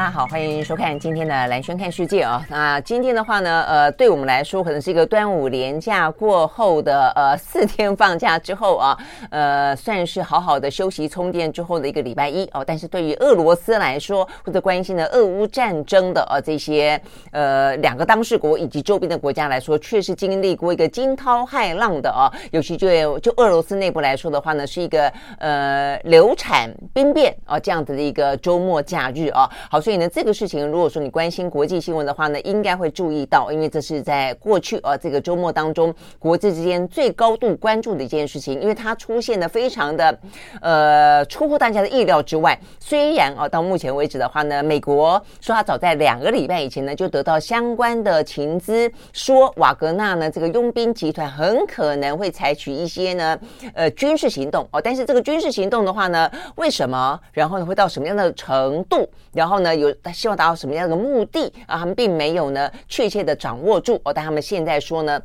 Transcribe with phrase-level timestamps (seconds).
[0.00, 2.42] 大家好，欢迎收看今天的蓝轩看世界啊。
[2.48, 12.64] 那今天的话呢，呃，对我们来说可能是一个端午连假过后的呃四天放假之后啊，呃，算是好好的休息充电之后的一个礼拜一哦。
[12.66, 16.98] 但是对于俄罗斯来说，或者关心的俄乌战争的呃这些
[17.32, 22.32] 呃两个当事国以及周边的国家来说，确实经历过一个惊涛骇浪的啊。
[22.52, 29.46] 尤其就就俄罗斯内部来说的话呢，是一个呃流产兵变啊这样子的一个周末假日啊。
[29.70, 29.78] 好。
[29.89, 40.16] 所以所以呢，这个事情如果说你关心国际新闻的话呢，应该会注意到，因为这是在过去啊这个周末当中，国际之间最高度关注的一件事情，因为它出现的非常的
[40.62, 42.56] 呃出乎大家的意料之外。
[42.78, 53.36] 虽然啊到目前为止的话呢，美国说他早在两个礼拜以前呢就得到相关的情资，说瓦格纳呢这个佣兵集团很可能会采取一些呢
[53.74, 57.18] 呃军事行动哦，但是这个军事行动的话呢，为什么？
[57.32, 59.04] 然后呢会到什么样的程度？
[59.32, 59.79] 然后呢？
[59.80, 61.78] 有他希望达到什么样的目的啊？
[61.78, 65.20] 他们并没有呢确切的掌握住哦，但他们现在说呢。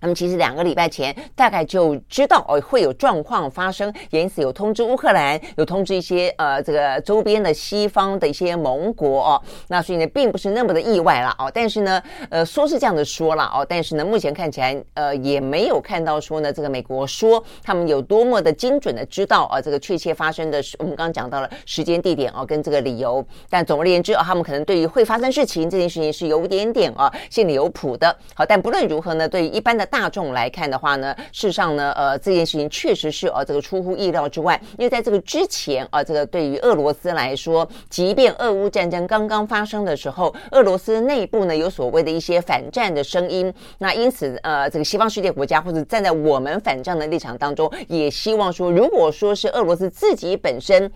[0.00, 9.42] 那么其实两个礼拜前大概就知道哦会有状况发生，因此有通知乌克兰，有通知一些呃这个周边的西方的一些盟国哦。
[9.68, 11.50] 那所以呢并不是那么的意外了哦。
[11.52, 23.26] 但是呢呃说是这样的说了哦，但是呢目前看起来呃也没有看到说呢这个美国说他们有多么的精准的知道啊这个确切发生的我们刚刚讲到了时间地点哦跟这个理由。
[23.48, 28.14] 但总而言之啊他们可能对于会发生事情这件事情是有点点啊心里有谱的。
[28.34, 29.85] 好，但不论如何呢，对于一般的。
[29.86, 34.60] 大众来看的话呢，事实上呢，呃，这件事情确实是呃，这个出乎意料之外。
[34.78, 50.90] 因为在这个之前啊、呃，这个对于俄罗斯来说，即便俄乌战争刚刚发生的时候，俄罗斯内部呢有所谓的一些反战的声音，那因此呃，这个西方世界国家或者站在我们反战的立场当中，也希望说，如果说是俄罗斯自己本身。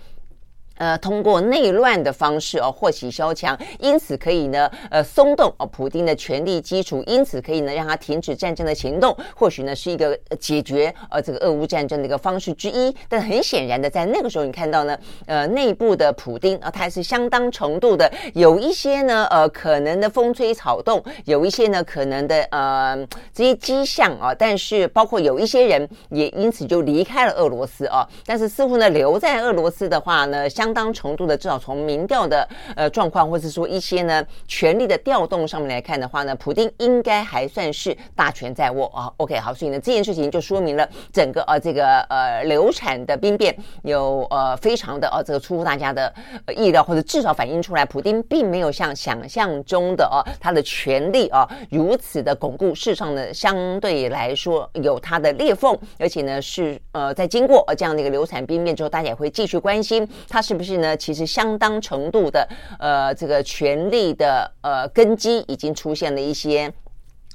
[0.81, 12.97] 呃，通过内乱的方式哦，祸起萧墙，因此可以呢，呃，松动哦，普丁的权力基础，因此可以呢，让他停止战争的行动，或许呢，是一个解决呃这个俄乌战争的一个方式之一。
[13.11, 22.97] 但很显然的，在那个时候，你看到呢，呃，内部的普丁啊，他还是相当程度的有一些呢，呃，可能的风吹草动，有一些呢，可能的呃
[23.35, 39.13] 这些迹象啊，但是包括有一些人也因此就离开了俄罗斯啊，但是似乎呢，留在俄罗斯的话呢，相相当程度的，至少从民调的呃状况，或者说一些呢权力的调动上面来看的话呢，普丁应该还算是大权在握啊。
[39.17, 46.15] OK，好，所以呢这件事情就说明了整个呃这个呃流产的兵变有呃非常的呃这个出乎大家的
[46.57, 60.95] 意料，或者至少反映出来，普丁并没有像想象中的哦他的权力啊如此的巩固，事实上呢相对来说有他的裂缝，而且呢是呃在经过呃这样的一个流产兵变之后，大家也会继续关心他是不是呢？
[60.95, 62.47] 其实相当程度的，
[62.79, 66.71] 呃，这个权力的呃根基已经出现了一些。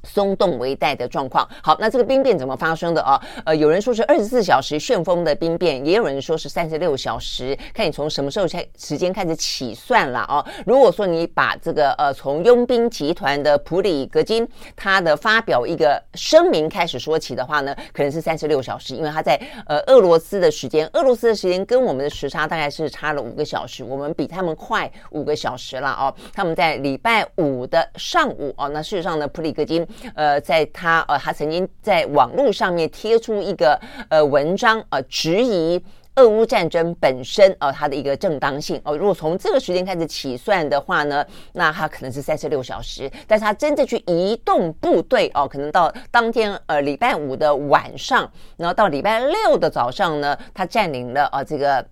[0.05, 1.47] 松动为代的状况。
[1.61, 3.19] 好，那这个兵变怎么发生的啊？
[3.43, 10.45] 呃，有人说是二十四小时旋风的兵变，也有人说是三十六小时，看你从什么时候开时间开始起算了啊。
[10.65, 26.13] 如果说你把这个呃从佣兵集团的普里格金他的发表一个声明开始说起的话呢，可能是三十六小时，因为他在呃俄罗斯的时间，俄罗斯的时间跟我们的时差大概是差了五个小时，我们比他们快五个小时了哦。
[26.33, 29.85] 他们在礼拜五的上午哦，那事实上呢，普里格金。
[30.13, 35.81] 呃，在他呃，他曾经在网络上面贴出一个呃文章，呃，质疑
[36.15, 51.85] 俄乌战争本身呃，它的一个正当性哦，如果从这个时间开始起算的话呢，那他可能是三十六小时，但是他真正去移动部队哦，可能到当天呃礼拜五的晚上，然后到礼拜六的早上呢，他占领了呃这个。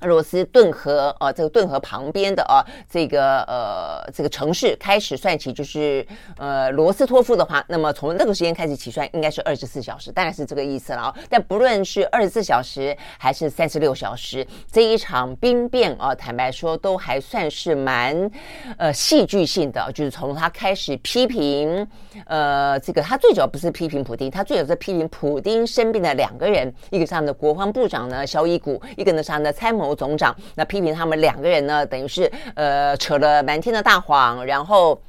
[0.00, 6.06] 俄罗斯顿河啊，这个顿河旁边的啊，这个呃这个城市开始算起，就是
[6.36, 11.14] 呃罗斯托夫的话，那么从那个时间开始起算，应该是二十四小时，大概是这个意思了啊。
[11.30, 18.30] 但不论是二十四小时还是三十六小时，这一场兵变啊，坦白说都还算是蛮
[18.76, 21.88] 呃戏剧性的，就是从他开始批评
[22.26, 29.85] 呃这个，他最主要不是批评普丁，他最主要是批评普丁身边的两个人，一个是他们的国防部长呢肖伊古，一个呢是他们的参谋。
[29.94, 35.00] 总长，那批评他们两个人呢，等于是呃扯了满天的大谎，然后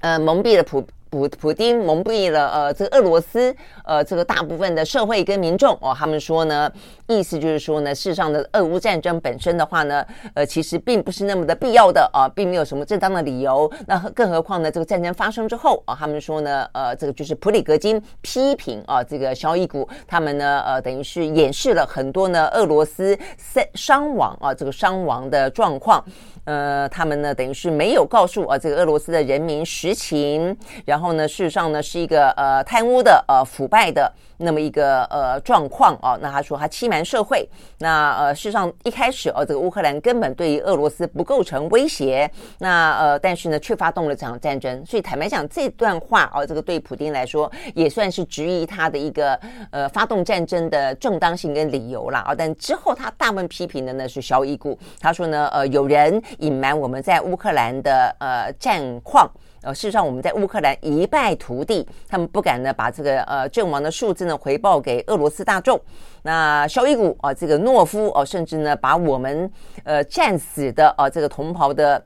[0.00, 0.86] 呃蒙蔽了普。
[1.10, 3.54] 普普丁蒙蔽了呃这个俄罗斯
[3.84, 6.70] 呃这个大部分的社会跟民众哦，他们说呢，
[7.08, 13.70] 意思就是说呢，事实上的俄乌战争本身的话呢，呃其实并不是那么的必要的啊，并没有什么正当的理由。
[13.88, 26.04] 那更何况呢，这个战争发生之后啊，他们说呢，呃这个就是普里格金批评啊这个肖伊古他们呢呃等于是掩饰了很多呢俄罗斯伤伤亡啊这个伤亡的状况。
[26.44, 34.12] 呃，他们呢，等于是没有告诉啊，这个俄罗斯的人民实情，然后呢，事实上呢，是一个呃贪污的呃腐败的。
[34.42, 37.46] 那么一个呃状况啊，那他说他欺瞒社会，
[37.76, 49.38] 那呃事实上一开始哦，这个乌克兰根本对于俄罗斯不构成威胁，那呃但是呢却发动了这场战争，所以坦白讲这段话哦，这个对普丁来说也算是质疑他的一个
[49.72, 59.30] 呃发动战争的正当性跟理由啦啊，但之后他大部分批评的呢是肖伊古，他说呢呃有人隐瞒我们在乌克兰的呃战况。
[59.62, 65.78] 呃，事实上，我们在乌克兰一败涂地，他们不敢呢把这个呃阵亡的数字呢回报给俄罗斯大众。
[66.22, 69.50] 那肖伊古啊，这个懦夫哦，甚至呢把我们
[69.84, 72.02] 呃战死的啊这个同袍的。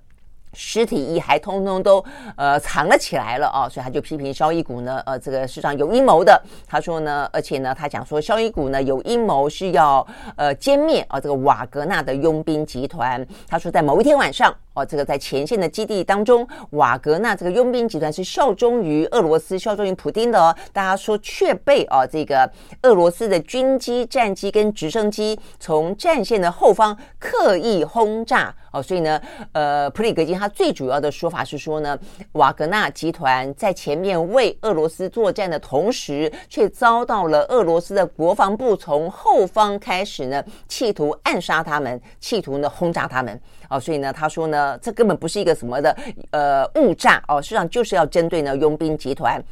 [0.55, 2.05] 尸体遗骸通通都
[2.37, 6.41] 呃藏了起来了啊，所以他就批评萧伊古呢，呃，这个是上有阴谋的。
[6.67, 10.06] 他说呢，而且呢，他讲说萧伊古呢有阴谋是要
[10.37, 13.27] 呃歼灭啊这个瓦格纳的佣兵集团。
[13.49, 20.55] 他说在某一天晚上，哦，这个在前线的基地当中，瓦格纳这个佣兵集团是效忠于俄罗斯、效忠于普丁的哦。
[20.73, 22.50] 大家说却被啊这个
[22.82, 29.21] 俄罗斯的军机、战机跟直升机从战线的后方刻意轰炸哦，所以呢，
[29.53, 30.37] 呃，普里格金。
[30.37, 31.97] 他最主要的说法是说呢，
[32.32, 43.41] 瓦格纳集团在前面为俄罗斯作战的同时，却遭到了俄罗斯的国防部从后方开始呢，企图暗杀他们，企图呢轰炸他们。
[43.69, 45.96] 哦，所以呢，他说呢，这根本不是一个什么的
[46.31, 49.43] 呃误炸哦，实际上就是要针对呢佣兵集团。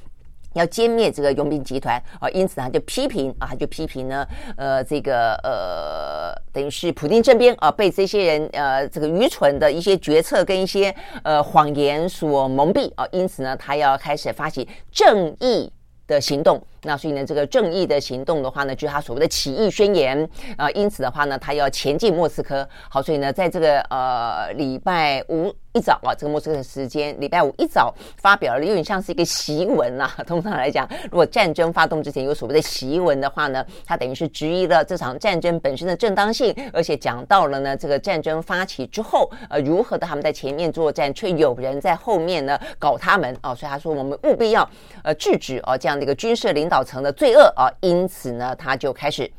[0.55, 4.29] 要歼灭这个佣兵集团啊，因此他就批评啊，他就批评呢，
[4.59, 15.73] 呃，这个呃，等于是普丁这边啊，被这些人呃，这个愚蠢的一些决策跟一些呃谎言所蒙蔽啊，因此呢，他要开始发起正义
[16.07, 16.63] 的行动。
[16.83, 22.69] 那所以呢，这个正义的行动的话呢，就是他所谓的起义宣言啊，因此的话呢，他要前进莫斯科。
[22.89, 25.55] 好，所以呢，在这个呃礼拜五。
[25.75, 30.07] 一早啊，这个莫斯科的时间，礼拜五一早发表了，有点像是一个檄文啊。
[30.27, 43.55] 通常来讲，如果战争发动之前有所谓的檄文的话呢，他等于是质疑了这场战争本身的正当性，而且讲到了呢，这个战争发起之后，呃，如何的他们在前面作战，却有人在后面呢搞他们啊。
[43.55, 44.69] 所以他说，我们务必要
[45.03, 47.69] 呃制止啊这样的一个军事领导造成的罪恶啊。
[47.83, 49.31] 因此呢，他就开始。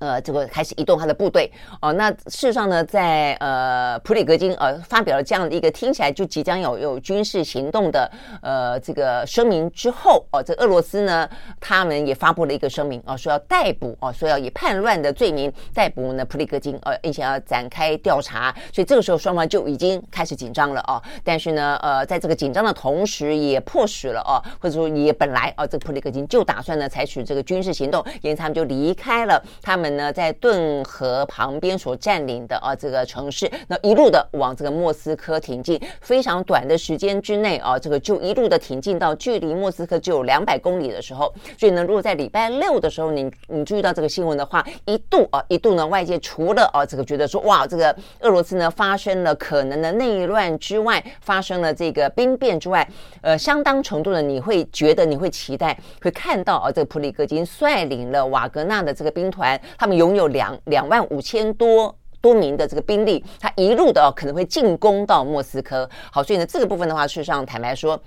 [0.00, 1.50] 呃，这个开始移动他的部队
[1.80, 1.92] 哦。
[1.92, 8.10] 那事实上呢，在呃普里格金呃发表了这样的一个听起来就即将有有军事行动的
[8.40, 11.28] 呃这个声明之后哦，这俄罗斯呢
[11.60, 18.50] 他们也发布了一个声明哦，说要逮捕哦，说要以叛乱的罪名逮捕呢普里格金呃，并且要展开调查。
[18.72, 21.02] 所以这个时候双方就已经开始紧张了哦。
[21.22, 29.89] 但是呢，呃，在这个紧张的同时，也迫使了哦，或者说也本来哦，这普里格金就打算呢采取这个军事行动，因此他们就离开了他们。
[29.96, 41.32] 呢，在顿河旁边所占领的啊这个城市，那一路的往这个莫斯科挺进，非常短的时间之内啊，这个就一路的挺进到距离莫斯科只有两百公里的时候。
[41.58, 52.86] 所以呢，如果在礼拜六的时候，你你注意到这个新闻的话，一度啊一度呢，外界除了啊这个觉得说哇，这个俄罗斯呢发生了可能的内乱之外，发生了这个兵变之外，
[53.22, 59.60] 呃，相当程度的你会觉得你会期待会看到啊这个普里格金率领了瓦格纳的这个兵团。
[59.80, 65.88] 他们拥有两两万五千多多名的这个兵力，他一路的可能会进攻到莫斯科。
[66.12, 67.98] 好，所以呢，这个部分的话，事实上坦白说。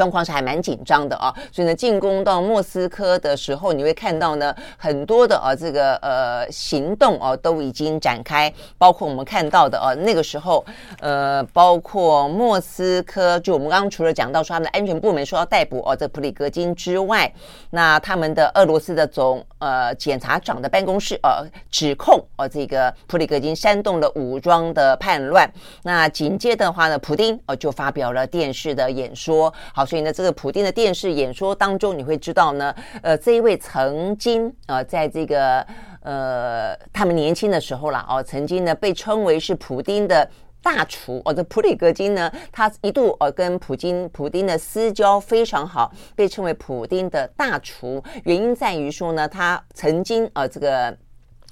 [0.00, 10.64] 状况是还蛮紧张的啊，所以呢，进攻到莫斯科的时候，你会看到呢，很多的啊这个呃行动啊都已经展开，包括我们看到的啊那个时候，
[11.00, 17.30] 呃，包括莫斯科，就我们刚刚除了讲到说他们的安全部门说要逮捕哦、这普里格金之外，
[17.68, 25.46] 那他们的俄罗斯的总呃检察长的办公室呃、指控哦、这个普里格金煽动了武装的叛乱，
[25.82, 29.86] 那紧接的话呢，普丁哦、就发表了电视的演说，好。
[29.90, 35.66] 所以呢，这个普丁的电视演说当中，你会知道呢，呃，这一位曾经呃，在这个
[36.02, 40.30] 呃，他们年轻的时候啦，哦，曾经呢被称为是普丁的
[40.62, 50.96] 大厨哦，这普里戈金呢，他一度呃跟普京、普丁的私交非常好，被称为普丁的大厨，原因在于说呢，他曾经呃这个。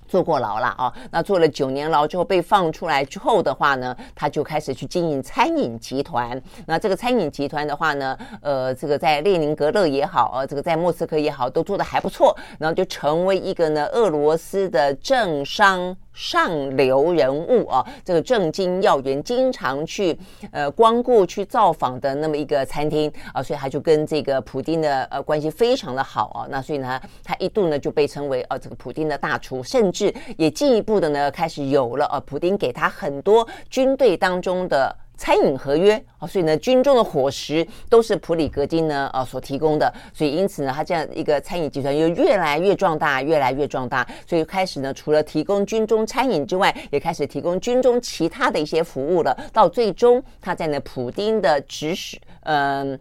[0.09, 6.41] 坐过牢了啊，那坐了九年牢之后被放出来之后的话呢，他就开始去经营餐饮集团。
[6.67, 15.95] 那这个餐饮集团的话呢，呃，这个在列宁格勒也好，呃，这个在莫斯科也好，都做得还不错，然后就成为一个呢俄罗斯的政商。
[16.19, 20.19] 上流人物啊，这个政经要员经常去
[20.51, 26.47] 呃光顾去造访的那么一个餐厅啊，所以他就跟这个普丁的呃关系非常的好啊。
[26.51, 34.93] 那所以呢，他一度呢就被称为呃这个普丁的大厨，甚至也进一步的呢开始有了呃普丁给他很多军队当中的。
[35.19, 49.37] 餐饮合约啊，所以呢，军中的伙食都是普里格金呢呃所提供的，所以因此呢，他这样一个餐饮集团又越来越壮大，越来越壮大，所以开始呢，除了提供军中餐饮之外，也开始提供军中其他的一些服务了。
[49.53, 52.99] 到最终，他在呢普丁的指使，嗯、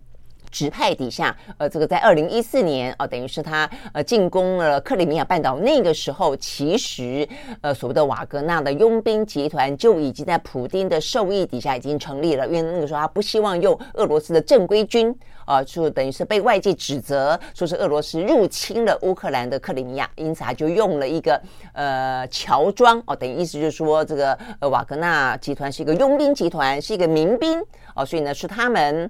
[0.52, 5.58] 指派底下，呃，这个在二零一四年啊，等于是他呃进攻了克里米亚半岛。
[5.58, 7.28] 那个时候，其实
[7.62, 12.48] 呃所谓的瓦格纳的佣兵集团就已经在普丁的授意底下已经成立了。
[12.48, 15.14] 因为那个时候他不希望用俄罗斯的正规军
[15.46, 21.42] 啊，就等于是被外界指责说是俄罗斯入侵了乌克兰的克里米亚，因此他就用了一个
[21.74, 27.62] 呃乔装哦，等于意思就是说这个呃瓦格纳集团是一个佣兵集团，是一个民兵
[27.96, 29.10] 哦，所以呢是他们。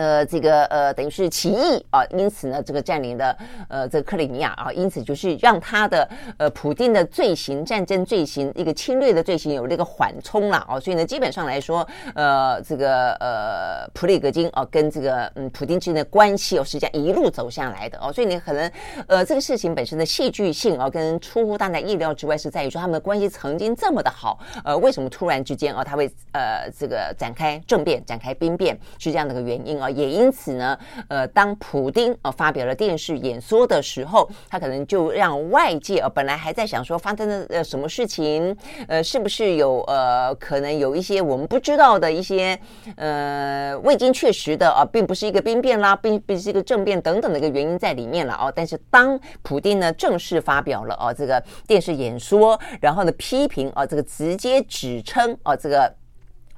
[0.00, 3.36] 呃，这个呃，等于是起义啊，因此呢，这个占领了
[3.68, 18.72] 呃这个克里米亚啊，因此就是让他的呃普丁的罪行、战争罪行、一个侵略的罪行有这个缓冲了啊，所以呢，基本上来说，呃，这个呃普里格金啊，跟这个嗯普丁之间的关系哦，实际上一路走下来的哦，所以你可能
[19.06, 29.89] 呃这个事情本身的戏剧性啊，跟出乎大家意料之外，是在于说他们的关系曾经这么的好，呃，为什么突然之间啊，他会呃这个展开政变、展开兵变，是这样的一个原因啊。
[29.90, 30.78] 也因此呢，
[31.08, 38.56] 呃，当普丁呃发表了电视演说的时候，他可能就让外界呃本来还在想说发生了呃什么事情，
[38.88, 42.58] 呃，是不是有呃可能有一些我们不知道的一些
[42.96, 48.52] 呃未经确实的啊，并不是一个兵变啦，并不是一个政变等等的一个原因在里面了哦。
[48.54, 55.99] 但是当普丁呢正式发表了哦这个电视演说，然后呢批评啊这个直接指称啊这个。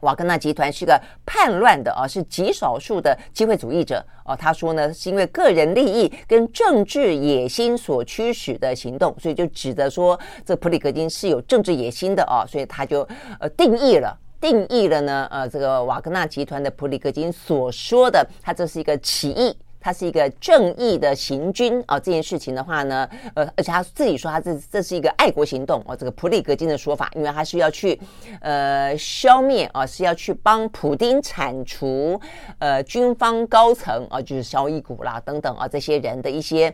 [0.03, 4.37] 瓦格纳集团是个叛乱的啊，是极少数的机会主义者哦。
[4.37, 13.07] 他说呢，是因为个人利益跟政治野心所驱使的行动，所以就指的说这普里格金是有政治野心的啊，所以他就
[13.39, 19.57] 呃定义了，定义了呢呃这个瓦格纳集团的普里格金所说的，他这是一个起义。
[19.83, 28.01] 他是一个正义的行军啊，这件事情的话呢，呃，而且他自己说他这这是一个爱国行动哦，这个普里格金的说法，因为他是要去
[28.41, 32.19] 呃消灭啊，是要去帮普丁铲除
[32.61, 36.73] 呃军方高层啊，就是肖伊古啦等等啊这些人的一些。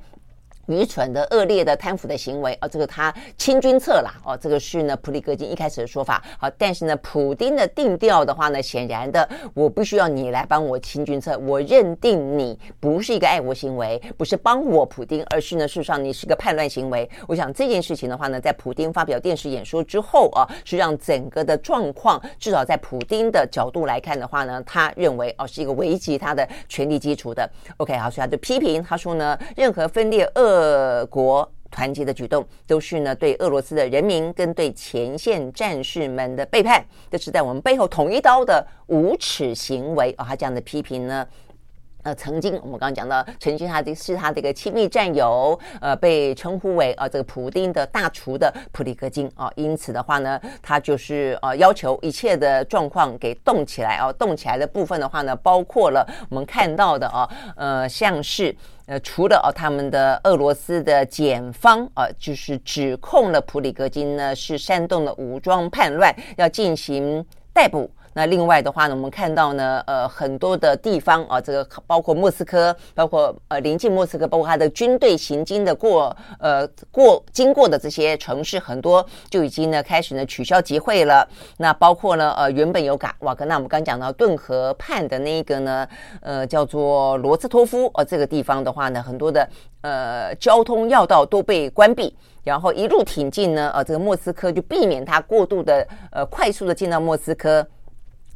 [0.69, 6.23] 愚蠢的、恶劣的、贪腐的行为啊，这个他清君侧啦，哦，这个是呢普里格金一开始的说法。
[6.39, 17.09] 好，但是呢，普丁的定调的话呢，显然的，我不需要你来帮我清君侧，我认定你不是一个爱国行为，不是帮我普丁，而是呢，事实上你是个叛乱行为。
[17.27, 27.49] 我想这件事情的话呢，在普丁发表电视演说之后啊，是让整个的状况，至少在普丁的角度来看的话呢，他认为哦是一个危及他的权力基础的。
[27.79, 30.58] OK，好，所以他就批评他说呢，任何分裂恶。
[30.59, 40.25] 各国团结的举动，都是呢对俄罗斯的人民跟对前线战士们的背叛，这是在我们背后捅一刀的无耻行为啊！
[40.27, 41.25] 他这样的批评呢，
[42.03, 58.55] 呃，曾经我们刚刚讲到，曾经他的是他的一个亲密战友，呃，被称呼为啊这个普丁的大厨的普里格金啊，因此的话呢，他就是呃要求一切的状况给动起来啊，动起来的部分的话呢，包括了我们看到的啊，呃，像是。
[58.87, 67.91] 呃，除了哦，他们的俄罗斯的检方啊，就是指控了普里格金呢是煽动了武装叛乱，要进行逮捕。
[68.19, 81.25] 那另外的话呢，我们看到呢，呃，很多的地方啊，这个包括莫斯科，包括呃临近莫斯科，包括它的军队行经的过呃过经过的这些城市，很多就已经呢开始呢取消集会了。
[81.59, 85.87] 那包括呢，呃，原本有嘎瓦格纳，我们刚讲到顿河畔的那一个呢，
[86.21, 89.49] 呃，叫做罗斯托夫，呃，这个地方的话呢，很多的
[89.83, 92.13] 呃交通要道都被关闭。
[92.43, 97.65] 然后一路挺进呢，呃，这个莫斯科就避免它过度的呃快速的进到莫斯科。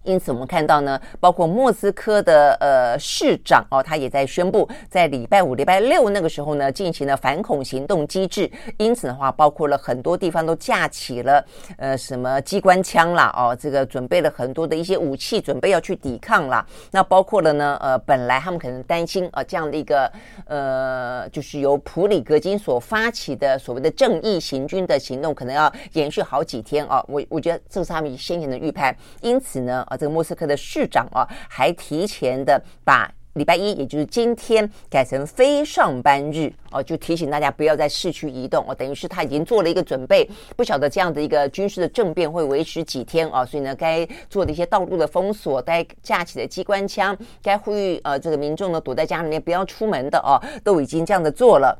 [0.04, 8.50] 因此，我们看到呢，包括莫斯科的呃市长哦，他也在宣布，在礼拜五、礼拜六那个时候呢，进行了反恐行动机制。
[8.78, 11.44] 因此的话，包括了很多地方都架起了
[11.76, 16.66] 呃什么机关枪啦，哦，这个准备了很多的一些武器，准备要去抵抗啦。
[16.90, 20.10] 那包括了呢，呃，本来他们可能担心啊、这样的一个
[20.46, 27.04] 呃，就是由普里格金所发起的所谓的正义行军的行动，可能要延续好几天啊。
[27.06, 28.92] 我我觉得这是他们先前的预判。
[29.20, 29.86] 因此呢。
[29.96, 38.74] 这个莫斯科的市长啊，还提前的把礼拜一，也就是今天改成非上班日哦，就提醒大家不要在市区移动哦。
[38.74, 43.42] 等于是他已经做了一个准备，不晓得这样的一个军事的政变会维持几天啊？
[43.42, 51.74] 所以呢，该做的一些道路的封锁，该架起的机关枪，该呼吁呃这个民众呢躲在家里面不要出门的哦，都已经这样的做了。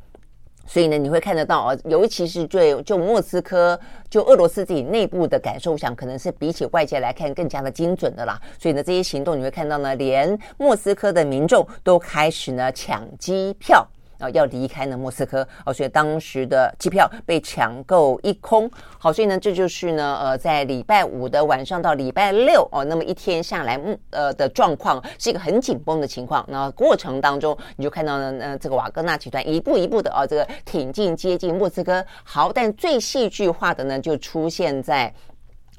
[0.67, 3.79] 所以呢，你会看得到啊，尤其是最就莫斯科，
[4.09, 8.41] 就俄罗斯自己内部的感受，我想可能是比起外界来看更加的精准的啦。
[8.59, 13.87] 所以呢，这些行动你会看到呢，连莫斯科的民众都开始呢抢机票。
[14.23, 18.71] 啊，要离开呢莫斯科哦，所以当时的机票被抢购一空。
[18.99, 26.45] 好，所以呢，这就是呢，呃，在礼拜五的晚上到礼拜六哦，那么一天下来，嗯呃的状况是一个很紧绷的情况。
[26.49, 32.05] 那过程当中，你就看到呢，呃，这个瓦格纳集团一步一步的哦，这个挺进接近莫斯科。
[32.23, 35.13] 好，但最戏剧化的呢，就出现在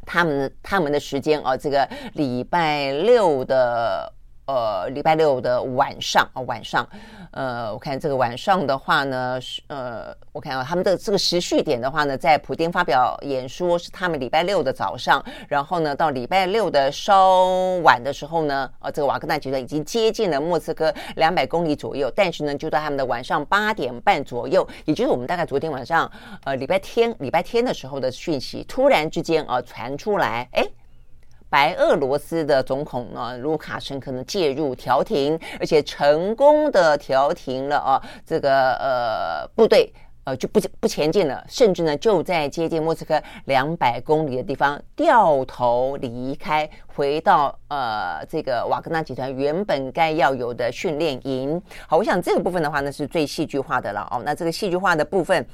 [0.05, 4.11] 他们他们的时间哦，这个礼拜六的。
[4.45, 6.85] 呃，礼拜六的晚上啊，晚上，
[7.31, 17.45] 呃，我看这个晚上的话呢，是呃，我看啊，他们的这个时序点的话呢，在普丁发表演说是他们礼拜六的早上，然后呢，到礼拜六的稍
[17.83, 26.11] 晚的时候呢，呃，这个瓦格纳集团已经接近了莫斯科两百公里左右，但是呢，就在他们的晚上八点半左右，也就是我们大概昨天晚上，
[26.43, 30.67] 呃，礼拜天礼拜天的时候的讯息，突然之间啊传出来，哎。
[31.53, 39.93] 白俄罗斯的总统呢，卢卡申科呢介入调停，而且成功的调停了啊，这个呃部队
[40.23, 51.61] 呃就不不前进了，甚至呢就在接近莫斯科两百公里的地方掉头离开，回到呃这个瓦格纳集团原本该要有的训练营。
[51.87, 54.23] 好，我想这个部分的话呢是最戏剧化的了哦。
[54.25, 55.45] 那这个戏剧化的部分。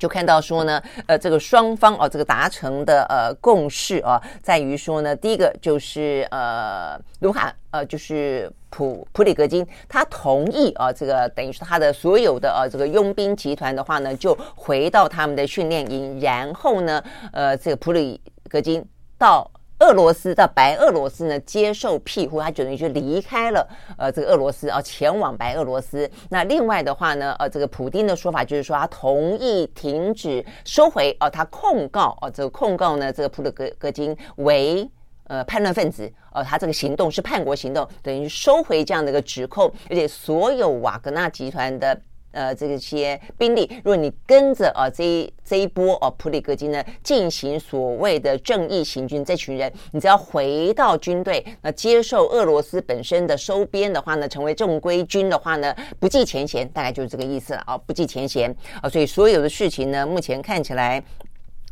[0.00, 18.82] 就看到说呢，呃，这个双方哦，这个达成的呃共识啊，在于说呢，第一个就是呃，卢卡呃，就是普普里格金，他同意啊，这个等于是他的所有的呃这个佣兵集团的话呢，就回到他们的训练营，然后呢，呃，这个普里格金
[19.18, 19.48] 到。
[19.80, 23.66] 俄罗斯到白俄罗斯呢，接受庇护，他等于就离开了
[23.96, 26.08] 呃这个俄罗斯啊，前往白俄罗斯。
[26.28, 34.88] 那另外的话呢，呃这个普丁的说法就是说，他同意停止收回哦、呃，他控告哦、呃，这个控告呢，这个普鲁格格金为
[35.24, 42.00] 呃叛乱分子，呃他这个行动是叛国行动，等于收回这样的一个指控，而且所有瓦格纳集团的。
[42.32, 61.02] 呃，这个些兵力，如果你跟着啊这一这一波啊普里格金呢进行所谓的正义行军，这群人，你只要回到军队，那接受俄罗斯本身的收编的话呢，成为正规军的话呢，不计前嫌，大概就是这个意思了啊，不计前嫌啊，所以所有的事情呢，目前看起来，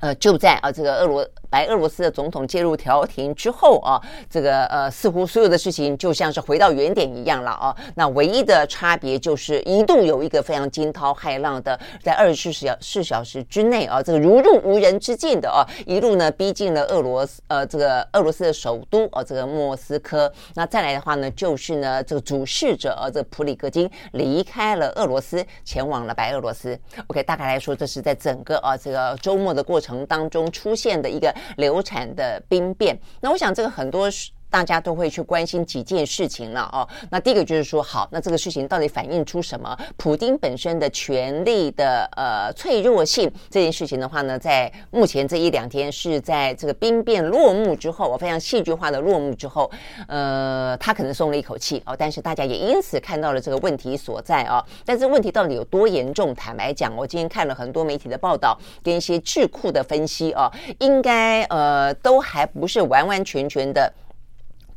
[0.01, 1.29] 呃，就在啊这个俄罗。
[1.51, 7.75] 白俄罗斯的总统介入调停之后啊，这个呃，似乎所有的事情就像是回到原点一样了啊。
[7.95, 20.31] 那唯一的差别就是一度有一个非常惊涛骇浪的，在二十四小四小时之内啊，这个如入无人之境的啊，一路呢逼近了俄罗斯呃这个俄罗斯的首都啊这个莫斯科。
[20.55, 26.79] 那再来的话呢，就是呢这个主事者啊这普里戈金离开了俄罗斯，前往了白俄罗斯。
[27.07, 31.35] OK，大概来说，这是在整个啊这个周末的过程当中出现的一个。
[31.57, 34.09] 流产的兵变，那我想这个很多。
[34.51, 36.89] 大家都会去关心几件事情了哦。
[37.11, 39.77] 那第一个就是说，好，那这个事情到底反映出什么？
[39.97, 49.71] 普丁本身的权力的呃脆弱性这件事情的话呢，在目前这一两天是在这个兵变落幕之后，我非常戏剧化的落幕之后，
[50.07, 51.95] 呃，他可能松了一口气哦。
[51.99, 54.65] 但是大家也因此看到了这个问题所在哦。
[54.85, 56.35] 但是问题到底有多严重？
[56.35, 63.93] 坦白讲，我今天看了很多媒体的报道跟一些智库的分析哦，应该呃都还不是完完全全的。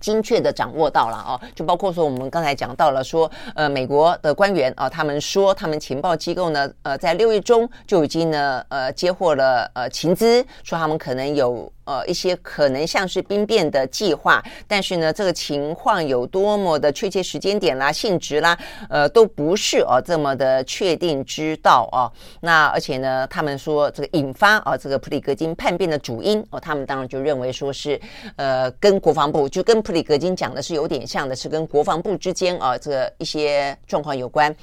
[0.01, 11.71] 精确的掌握到了哦，就包括说我们刚才讲到了说，呃，美国的官员啊，他们说他们情报机构呢，呃，在六月中就已经呢，呃，接获了呃情资，说他们可能有。
[11.83, 18.57] 呃，一些可能像是兵变的计划，但是呢，这个情况有多么的确切时间点啦、性质啦，
[18.89, 22.11] 呃，都不是哦这么的确定知道哦。
[22.41, 27.99] 那而且呢，他们说这个引发啊这个普里格金叛变的主因哦，他们当然就认为说是
[28.35, 34.55] 呃跟国防部就跟普里格金讲的是有点像的，是跟国防部之间啊这个一些状况有关。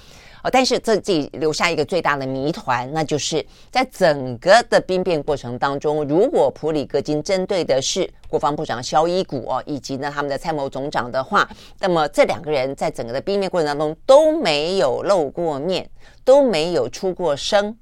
[0.43, 11.49] 哦，但是这自己留下一个最大的谜团，那就是在整个的兵变过程当中，如果普里戈金针对的是国防部长肖伊古哦，以及呢他们的参谋总长的话，
[11.81, 15.89] 那么这两个人在整个的兵变过程当中都没有露过面，
[16.25, 17.77] 都没有出过声。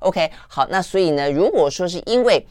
[0.00, 2.46] OK，好，那所以呢，如果说是因为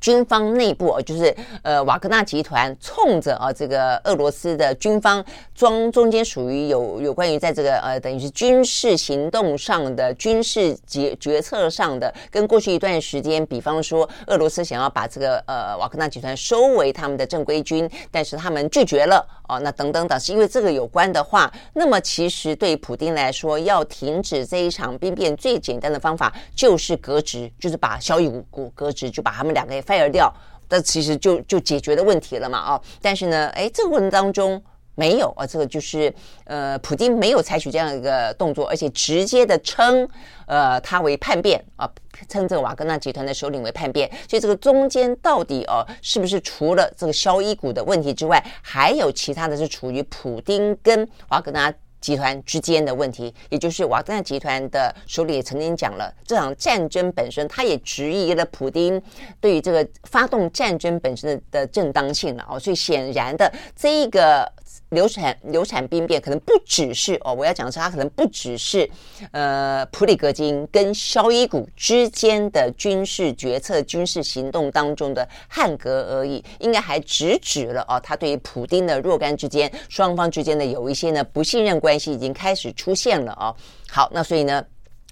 [0.00, 30.32] 军方内部就是呃瓦格纳集团冲着啊这个俄罗斯的军方装中间属于有有关于在这个呃等于是军事行动上的军事决决策上的，跟过去一段时间，比方说俄罗斯想要把这个呃瓦格纳集团收为他们的正规军，但是他们拒绝了哦，那等等等是因为这个有关的话，那么其实对普丁来说，要停止这一场兵变最简单的方法就是革职，就是把萧伊古革职，就把他们两个 fire 掉，
[30.68, 32.80] 那其实就就解决的问题了嘛啊！
[33.00, 34.60] 但是呢，哎，这个过程当中
[34.96, 36.12] 没有啊，这个就是
[36.44, 40.08] 呃，普丁没有采取这样一个动作，而且直接的称
[40.46, 41.88] 呃他为叛变啊，
[42.28, 44.10] 称这个瓦格纳集团的首领为叛变。
[44.28, 59.00] 所以这个中间到底哦，是不是除了这个肖伊古的问题之外，还有其他的是处于普丁跟瓦格纳集团之间的问题，也就是瓦格纳集团的首领也曾经讲了，这场战争本身，他也质疑了普丁
[59.40, 64.50] 对于这个发动战争本身的的正当性了哦，所以显然的这一个。
[64.90, 68.88] 流产流产兵变可能不只是哦，我要讲的是，它可能不只是
[69.32, 83.54] 呃普里格金跟肖伊古之间的军事决策、军事行动当中的捍格而已，应该还直指了哦，他对于普丁的若干之间双方之间的有一些呢不信任关系已经开始出现了哦。
[83.88, 84.64] 好，那所以呢，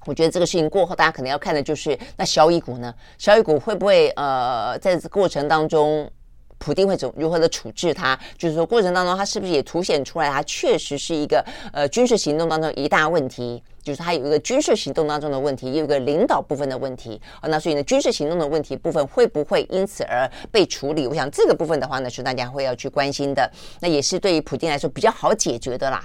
[0.06, 6.10] 我觉得这个事情过后，大家可能要看的就是那肖伊古呢，肖伊古会不会呃在这过程当中。
[6.64, 8.18] 普丁会怎如何的处置他？
[8.38, 17.20] 就是说，过程当中他是不是也凸显出来，他确实是一个呃军事行动当中一大问题，就是他有一个军事行动当中的问题，也有一个领导部分的问题。
[17.42, 21.06] 哦，那所以呢，军事行动的问题部分会不会因此而被处理？
[21.06, 23.50] 我想这个部分的话呢，是大家会要去关心的。
[23.80, 26.02] 那也是对于普京来说比较好解决的啦。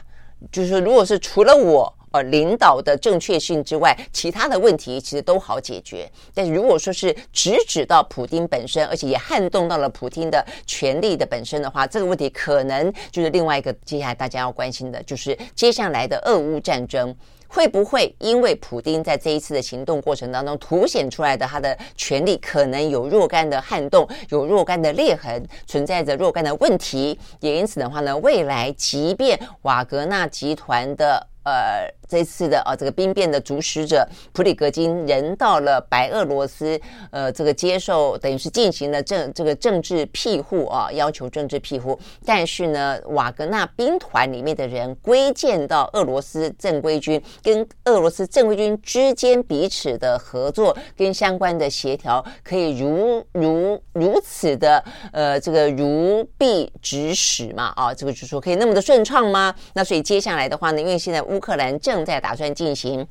[0.51, 1.95] 就是，如果是除了我。
[2.11, 6.09] 呃，领导的正确性之外，其他的问题其实都好解决。
[6.33, 17.15] 但是如果说是直指到普丁本身，而且也撼动到了普丁的权力的本身的话，这个问题可能就是另外一个接下来大家要关心的，就是接下来的俄乌战争。
[17.51, 31.93] 会不会因为普丁在这一次的行动过程当中凸显出来的他的权力可能有若干的撼动，有若干的裂痕，存在着若干的问题，也因此的话呢，未来即便瓦格纳集团的呃。
[32.09, 41.99] 这次的啊，这个兵变的主使者普里格金人到了白俄罗斯，呃，这个接受等于是进行了政这个政治庇护啊，要求政治庇护。
[42.25, 59.53] 但是呢，瓦格纳兵团里面的人归建到俄罗斯正规军，跟俄罗斯正规军之间彼此的合作跟相关的协调，可以如如如此的呃，这个如臂指使嘛啊，这个就是说可以那么的顺畅吗？
[59.75, 63.07] 那所以接下来的话呢，因为现在乌克兰正在打算进行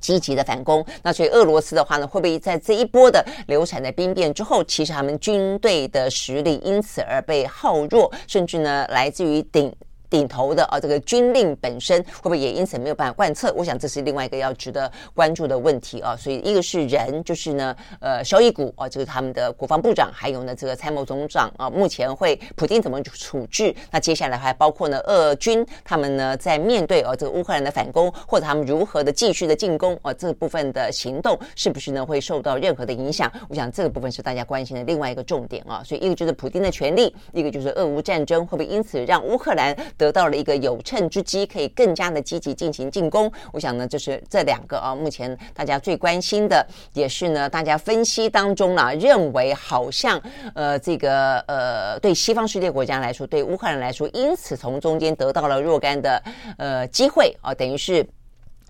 [0.00, 9.74] 积极的反攻，那所以俄罗斯的话呢，会不会在这一波的流产的兵变之后，其实他们军队的实力因此而被耗弱，甚至呢，来自于顶。
[10.10, 13.52] 顶头的啊，这个军令本身会不会也因此没有办法贯彻？
[13.56, 16.16] 我想这是另外一个要值得关注的问题啊。
[16.16, 23.74] 所以一个是人，就是呢，呃，肖伊古啊，就是他们的国防部长，还有呢，这个参谋总长啊，目前会普京怎么处置？
[23.90, 33.30] 那接下来还包括呢，俄军他们呢在面对啊这个乌克兰的反攻，或者他们如何的继续的进攻啊，这部分的行动是不是呢会受到任何的影响？
[33.48, 35.82] 我想这个部分是大家关心的另外一个重点啊。
[35.84, 43.30] 所以一个就是普京的权力，一个就是俄乌战争会不会因此让乌克兰得到了一个有趁之机，可以更加的积极进行进攻。
[43.52, 50.18] 我想呢，就是这两个啊，目前大家最关心的，也是呢，大家分析当中啊，认为好像
[50.54, 56.22] 呃，这个呃，对西方世界国家来说，对乌克兰来说，因此从中间得到了若干的
[56.56, 58.06] 呃机会啊，等于是。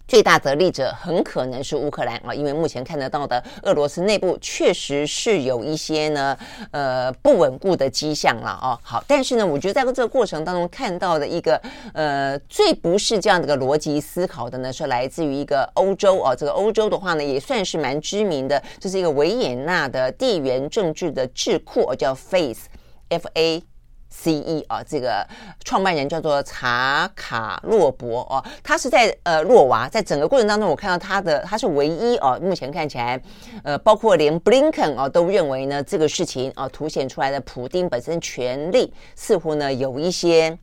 [0.09, 6.37] 最大得利者很可能是乌克兰啊，因为目前看得到的俄罗斯内部确实是有一些呢，
[6.71, 8.79] 呃，不稳固的迹象了哦。
[8.83, 11.61] 好，但是呢，我觉得在这个过程当中看到的一个
[11.93, 23.63] 呃，最不是这样的一个逻辑思考的呢，是来自于一个欧洲啊，这个欧洲的话呢，也算是蛮知名的，这是一个维也纳的地缘政治的智库，叫 FACE，F A。
[24.11, 24.65] C.E.
[24.69, 25.27] 啊，这个
[25.65, 33.21] 创办人叫做查卡洛博哦，他是在呃洛娃，在整个过程当中，我看到他的他是唯一哦，目前看起来
[33.63, 40.59] 呃，包括连布林肯哦都认为呢，这个事情啊凸显出来的普丁本身权力似乎呢有一些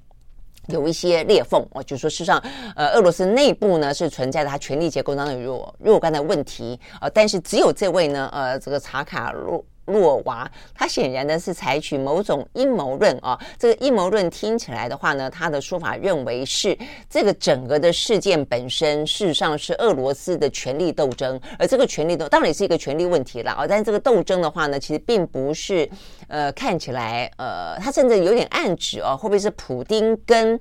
[0.67, 2.43] 有一些裂缝哦，就说事实上
[2.75, 9.63] 呃，俄罗斯内部呢是存在着他权力结构当中有若若干的问题啊，但是只有这位呢呃，这个查卡洛。
[9.85, 13.39] 洛娃，他显然呢是采取某种阴谋论啊。
[13.57, 16.77] 这个阴谋论听起来的话呢，他的说法认为是
[17.09, 23.67] 这个整个的事件本身事实上是俄罗斯的权力斗争，而这个权力斗当然也是一个权力问题了啊。
[23.67, 25.87] 但是这个斗争的话呢，其实并不是
[26.27, 30.59] 呃看起来呃，他甚至有点暗指哦，会不会是普丁跟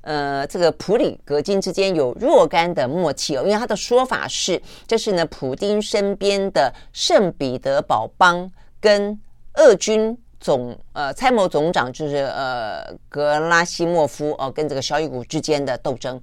[0.00, 3.42] 呃这个普里格金之间有若干的默契哦？
[3.44, 8.50] 因为他的说法是，这是呢普丁身边的圣彼得堡帮。
[8.82, 9.18] 跟
[9.54, 16.20] 俄军总呃参谋总长就是呃格拉西莫夫哦、跟这个肖伊古之间的斗争，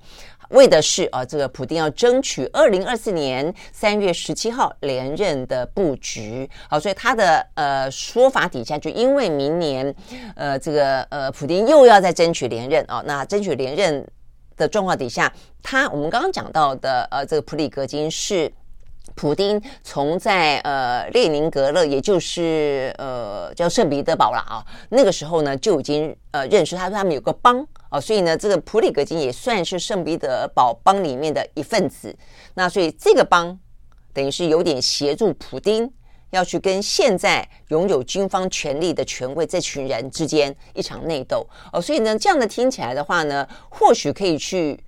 [0.50, 6.50] 为的是啊、呃、这个普丁要争取二零二四年三月十七号连任的布局。
[6.70, 9.96] 好，所以他的呃说法底下，就因为明年
[10.36, 14.06] 呃这个呃普丁又要再争取连任啊、那争取连任
[14.58, 15.32] 的状况底下，
[15.64, 18.52] 他我们刚刚讲到的呃这个普里格金是。
[19.16, 32.16] 普丁从在呃列宁格勒，也就是呃叫圣彼得堡了啊，那个时候呢就已经呃认识他，说他们有个帮啊，所以呢这个普里格金也算是圣彼得堡帮里面的一份子。
[32.54, 33.58] 那所以这个帮
[34.14, 35.92] 等于是有点协助普丁
[36.32, 44.80] 要去跟现在拥有军方权力的权贵这群人之间一场内斗哦，所以呢这样的听起来的话呢，或许可以去。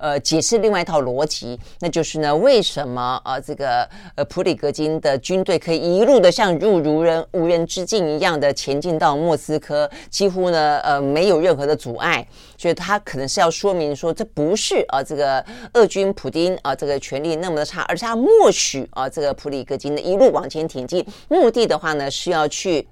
[0.00, 12.26] 呃，解释另外一套逻辑，那就是呢，为什么呃，这个呃，普里格金的军队可以一路的像入如人无人之境一样的前进到莫斯科，几乎呢，呃，没有任何的阻碍。
[12.56, 22.88] 所以他可能是要说明说，这不是啊、呃，这个俄军普丁啊、这个权力那么的差，而是他默许啊、这个普里格金的一路往前挺进，目的的话呢，是要去。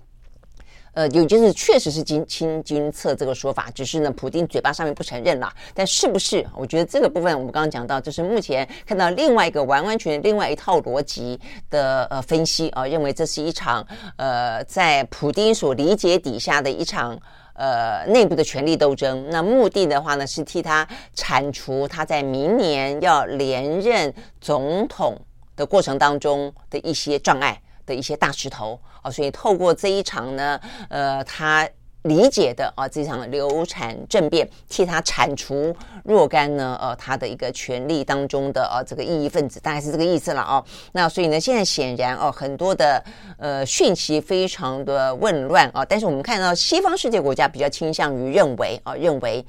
[0.96, 5.54] 呃，有就是确实是亲亲军策这个说法，只是呢，普丁嘴巴上面不承认啦。
[5.74, 6.42] 但是不是？
[6.56, 17.20] 我觉得这个部分我们刚刚讲到，就是目前看到另外一个完完全另外一套逻辑的呃分析啊，认为这是一场呃在普丁所理解底下的一场
[17.52, 19.28] 呃内部的权力斗争。
[19.28, 25.14] 那目的的话呢，是替他铲除他在明年要连任总统
[25.56, 27.61] 的过程当中的一些障碍。
[27.87, 31.66] 的一些大石头啊，所以透过这一场呢，呃，他
[32.03, 40.64] 理解的啊，这场流产政变，替他铲除若干呢，呃，他的一个权力当中的呃、这个异议分子，大概是这个意思了啊。
[40.92, 43.03] 那所以呢，现在显然哦、很多的
[43.38, 49.44] 呃讯息非常的混乱啊，但是我们看到西方世界国家比较倾向于认为啊，认为。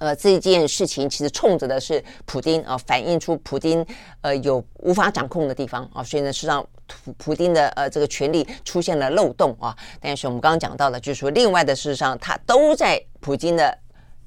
[0.00, 3.84] 呃，这件事情其实冲着的是普丁啊，反映出普丁
[4.22, 9.76] 呃有无法掌控的地方啊，所以呢，是让普普丁的呃这个权力出现了漏洞啊。
[10.00, 13.78] 但是我们刚刚讲到了，就是说另外的事实上，他都在普京的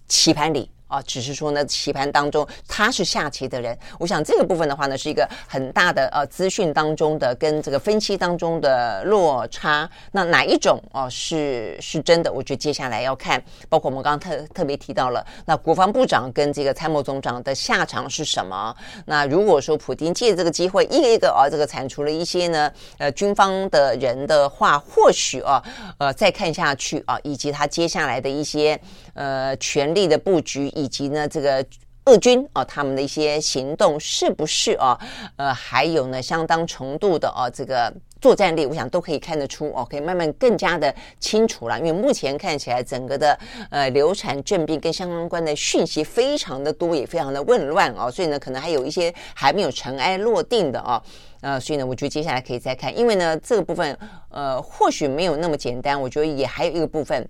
[0.08, 0.70] 棋盘里。
[0.94, 3.76] 啊，只是说呢，棋盘当中他是下棋的人。
[3.98, 9.90] 我想这个部分的话呢，是一个很大的呃资讯当中的跟这个分析当中的落差。
[10.12, 12.32] 那哪一种哦、是是真的？
[12.32, 18.76] 我觉得接下来要看，包括我们刚刚特特别提到了，那国防部长跟这个参谋总长的下场是什么？
[19.06, 25.64] 那如果说普丁借这个机会一个一个啊、这个铲除了一些呢呃军方的人的话，或许啊
[25.98, 28.80] 呃再看下去啊，以及他接下来的一些
[29.16, 30.72] 呃权力的布局。
[30.76, 31.66] 以以及呢，这个
[32.06, 35.00] 俄军啊，他们的一些行动是不是啊？
[35.38, 41.80] 呃，还有呢，相当程度的啊，这个作战力，我想都可以看得出哦，可以慢慢更加的清楚了。
[41.80, 51.02] 因为目前看起来，整个的呃流产政变跟相关的讯息非常的多，也非常的混乱啊，所以呢，可能还有一些还没有尘埃落定的啊。
[51.40, 53.98] 呃，所以呢，我觉得接下来可以再看，因为呢，这个部分
[54.30, 56.00] 呃，或许没有那么简单。
[56.02, 57.26] 我觉得也还有一个部分。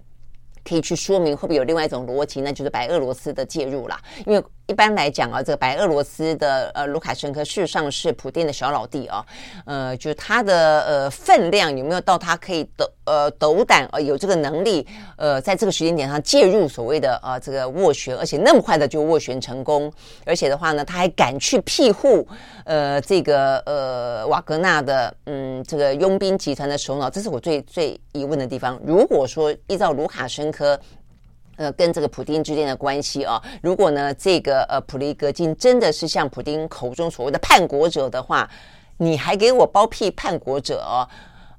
[0.64, 4.00] 可以去说明会不会有另外一种逻辑，那就是白俄罗斯的介入啦。
[4.26, 9.26] 因为一般来讲啊，这个白俄罗斯的呃卢卡申科事实上是普丁的小老弟啊，
[9.66, 19.92] 呃，就是他的呃分量有没有到他可以斗呃斗胆呃有这个能力呃在这个时间点上介入所谓的呃这个斡旋，而且那么快的就斡旋成功，
[20.26, 22.26] 而且的话呢，他还敢去庇护
[22.64, 28.80] 呃这个呃瓦格纳的嗯这个佣兵集团的首脑，这是我最最疑问的地方。
[28.86, 30.80] 如果说依照卢卡申科。
[31.56, 38.50] 呃，跟这个普丁之间的关系啊，如果呢，这个呃普里格金真的是像普丁口中所谓的叛国者的话，
[38.98, 41.08] 你还给我包庇叛国者哦？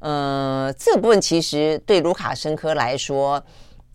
[0.01, 3.43] 呃，这部分其实对卢卡申科来说，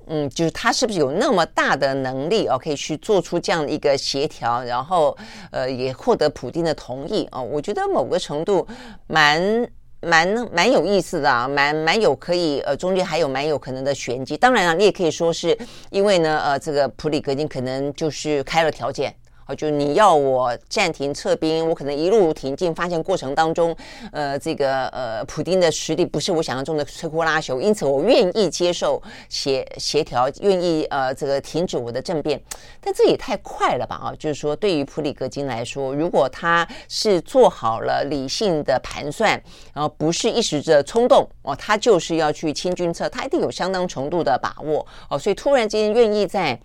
[0.08, 5.18] 嗯，就是他是不是有那么大的能力哦，可以去做出这样的一个协调，然后
[5.52, 7.42] 呃，也获得普丁的同意啊？
[7.42, 8.66] 我觉得某个程度
[9.08, 9.70] 蛮。
[10.02, 14.38] 蛮蛮有意思的啊，蛮蛮有可以呃，中间还有蛮有可能的玄机。
[14.38, 15.58] 当然了，你也可以说是
[15.90, 19.14] 因为呢，呃，这个普里格金可能就是开了条件。
[19.56, 23.76] 就你要我暂停撤兵，我可能一路挺进，发现过程当中，
[24.12, 32.42] 呃，这个呃，普丁的实力不是我想象中的摧枯拉朽，因此我愿意接受协协调，愿意呃，这个停止我的政变，
[32.80, 34.14] 但这也太快了吧啊！
[34.18, 39.32] 就是说，对于普里格金来说，如果他是做好了理性的盘算，
[39.74, 46.60] 然后不是一时的冲动哦，他就是要去清君侧，他一定有相当程度的把握哦，所以突然间愿意在。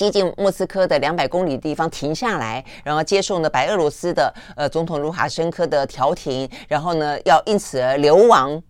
[0.00, 8.62] 接近莫斯科的两百公里地方停下来，然后接受呢白俄罗斯的呃总统卢卡申科的调停，然后呢要因此而流亡，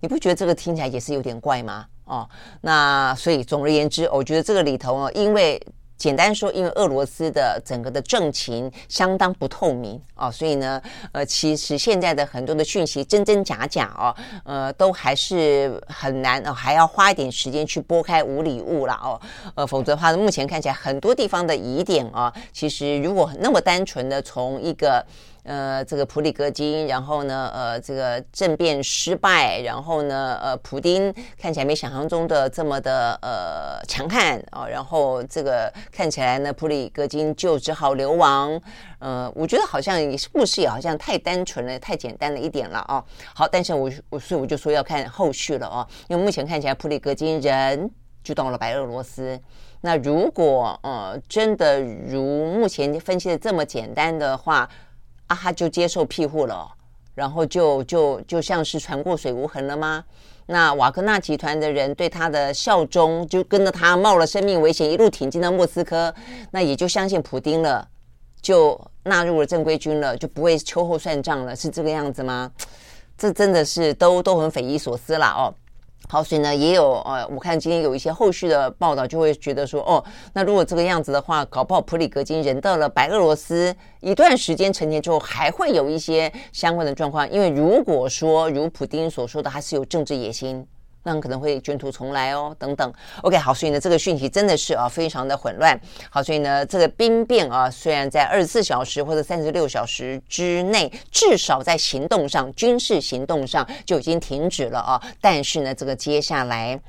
[0.00, 1.86] 你不觉得这个听起来也是有点怪吗？
[2.04, 2.28] 哦，
[2.60, 5.58] 那所以总而言之，我觉得这个里头啊，因为。
[5.96, 19.20] 简单说，因为俄罗斯的整个的政情相当不透明哦，所以呢，呃，其实现在的很多的讯息真真假假哦，呃，都还是很难哦，还要花一点时间去拨开无里雾了哦，
[19.54, 25.04] 呃，否则的话，目前看起来很多地方的疑点哦，其实如果那么单纯的从一个。
[25.44, 38.60] 呃，这个普里格金，然后呢，呃，这个政变失败，然后呢，呃，普丁看起来没想象中的这么的呃强悍啊，然后这个看起来呢，普里格金就只好流亡。
[39.00, 43.04] 呃，我觉得好像也是故事也好像太单纯了，太简单了一点了啊。
[43.34, 47.90] 好，但是我我所以我就说要看后续了啊，因为目前看起来普里格金人
[48.22, 49.36] 就到了白俄罗斯。
[49.80, 54.68] 那如果呃真的如目前分析的这么简单的话，
[55.34, 56.68] 他就接受庇护了，
[57.14, 60.04] 然后就就就像是船过水无痕了吗？
[60.46, 66.12] 那瓦格纳集团的人对他的效忠，就跟着他冒了生命危险一路挺进到莫斯科，
[66.50, 67.88] 那也就相信普丁了，
[68.40, 72.50] 就纳入了正规军了，就不会秋后算账了，是这个样子吗？
[73.16, 75.54] 这真的是都都很匪夷所思了哦。
[76.08, 90.66] 好，所以呢，也有呃，我看今天有一些后续的报道，就会觉得说，哦，那如果这个样子的话，搞不好普里格金人到了白俄罗斯一段时间成年之后，还会有一些相关的状况，因为如果说如普丁所说的，他是有政治野心。
[91.04, 92.92] 那可能会卷土重来哦，等等。
[93.22, 95.78] OK，好，所以呢，这个讯息真的是啊，非常的混乱。
[96.10, 106.80] 好，所以呢，这个兵变啊，虽然在二十四小时或者三十六小时之内，至少在行动上，军事行动上就已经停止了啊，但是呢，这个接下来。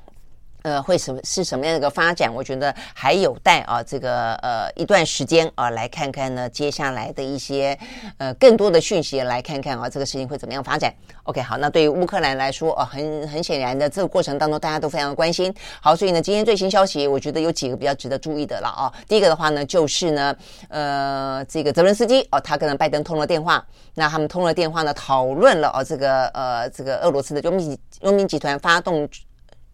[0.64, 2.34] 呃，会什么是什么样的一个发展？
[2.34, 7.78] 我觉得还有待啊，这个呃一段时间啊，来看看呢，接下来的一些
[8.18, 15.54] 呃更多的讯息，来看看啊，这个事情会怎么样发展？OK，好，那对于乌克兰来说啊，很很显然的，这个过程当中大家都非常的关心。
[15.82, 18.94] 好，所以呢，今天最新消息，我觉得有几个比较值得注意的了啊。
[19.06, 20.34] 第一个的话呢，就是呢，
[20.70, 23.62] 呃，这个泽伦斯基哦，他跟拜登通了电话，
[23.96, 29.06] 那他们通了电话呢，讨论了哦，这个呃，这个俄罗斯的佣兵佣兵集团发动。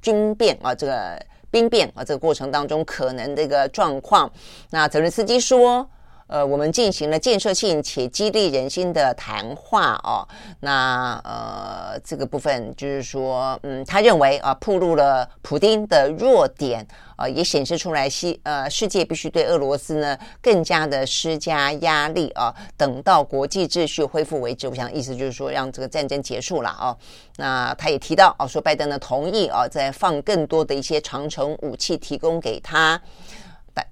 [0.01, 1.19] 军变啊，这个
[1.51, 4.31] 兵变啊，这个过程当中可能的一个状况。
[4.69, 5.89] 那泽伦斯基说，
[6.29, 10.25] 呃，我们进行了建设性且激励人心的谈话哦。
[10.61, 16.87] 那呃，这个部分就是说，嗯，他认为啊，暴露了普丁的弱点。
[17.19, 24.69] 啊，也显示出来西呃，世界必须对俄罗斯呢更加的施加压力啊，等到国际秩序恢复为止。
[24.69, 26.95] 我想意思就是说，让这个战争结束了啊。
[27.35, 32.97] 那他也提到哦，说拜登呢同意啊，再放更多的一些长程武器提供给他，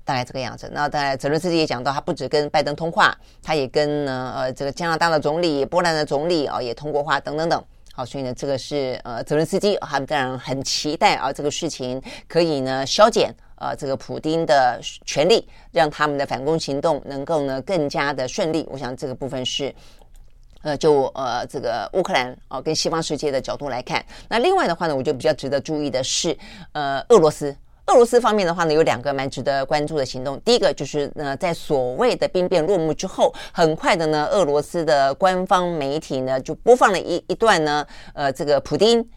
[0.03, 0.69] 大概这个样子。
[0.73, 7.63] 那当然，泽伦斯基也讲到，他不止跟拜登通话，他也跟呢呃这个加拿大的总理、波兰的总理啊也通过话，等等等。
[7.93, 18.67] 好，所以呢，这个是呃，泽伦斯基他们当然很期待啊，这个事情可以呢削减呃这个普丁的权力，让他们的反攻行动能够呢更加的顺利。
[18.69, 19.73] 我想这个部分是
[20.61, 26.37] 呃，就呃这个乌克兰啊、跟西方世界的角度来看，那另外的话呢，我觉得比较值得注意的是，
[26.73, 27.55] 呃，俄罗斯。
[27.87, 30.39] 俄罗斯方面的话呢，有两个蛮值得关注的行动。
[30.41, 39.07] 第一个就是呢，在所谓的兵变落幕之后，很快的呢，俄罗斯的官方媒体呢就播放了一一段呢，呃，这个普丁。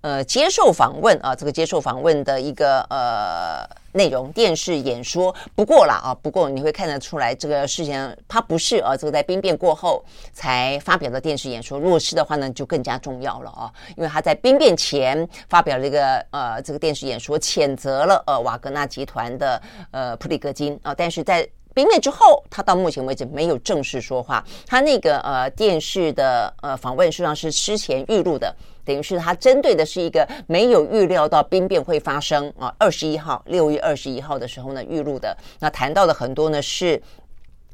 [0.00, 5.34] 呃，接受访问啊，这个接受访问的一个呃内容，电视演说。
[5.56, 11.80] 不过啦啊，不过你会看得出来，这个事情它不是啊，这个在兵变过后才发表的电视演说。
[11.80, 24.44] 如果是的话呢，就更加重要了啊，因为他在兵变前发表了一个呃这个电视演说，谴责了呃瓦格纳集团的呃普里戈金啊，但是在兵变之后，他到目前为止没有正式说话。
[24.64, 28.54] 他那个呃电视的呃访问实际上是事前预录的。
[28.88, 37.00] 等于是它针对的是一个没有预料到兵变会发生啊，二十一号，六月二十一号的时候呢预录的，那谈到的很多呢是。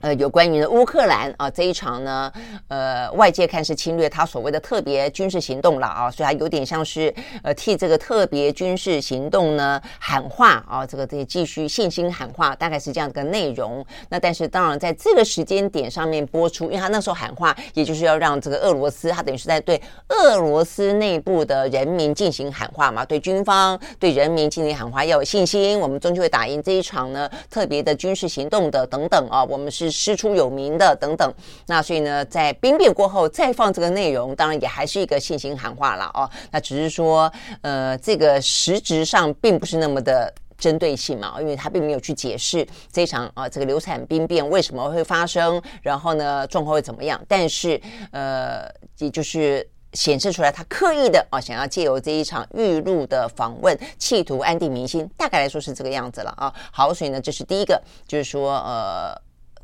[0.04, 2.30] 呃，有关于乌克兰啊这一场呢，
[2.68, 13.82] 呃，外界看是侵略，他所谓的特别军事行动了啊，所以他有点像是呃替这个特别军事行动呢喊话啊，这个得继续信心喊话，大概是这样的个内容。
[14.10, 19.80] 那但是当然在这个时间点上面播出，因为他那时候喊话，也就是要让这个俄罗斯，他等于是在对
[20.10, 29.93] 俄罗斯内部的人民进行喊话嘛，对军方对人民进行喊话，要有信心，我们终究会打赢这一场呢特别的军事行动的等等啊，我们是。
[29.94, 31.32] 师出有名的等等，
[31.66, 36.28] 那所以呢，在兵变过后再放这个内容，当然也还是一个信心喊话了哦。
[36.50, 37.32] 那只是说，
[37.62, 47.22] 呃，这个实质上并不是那么的针对性嘛，因为他并没有去解释这场啊这个流产兵变为什么会发生，然后呢状况会怎么样。
[47.28, 47.80] 但是
[48.10, 48.68] 呃，
[48.98, 49.66] 也就是。
[49.94, 55.08] 显示出来，他刻意的啊，想要借由这一场预录的访问，企图安定民心。
[55.16, 56.52] 大概来说是这个样子了啊。
[56.72, 59.16] 好，所以呢，这是第一个，就是说，呃，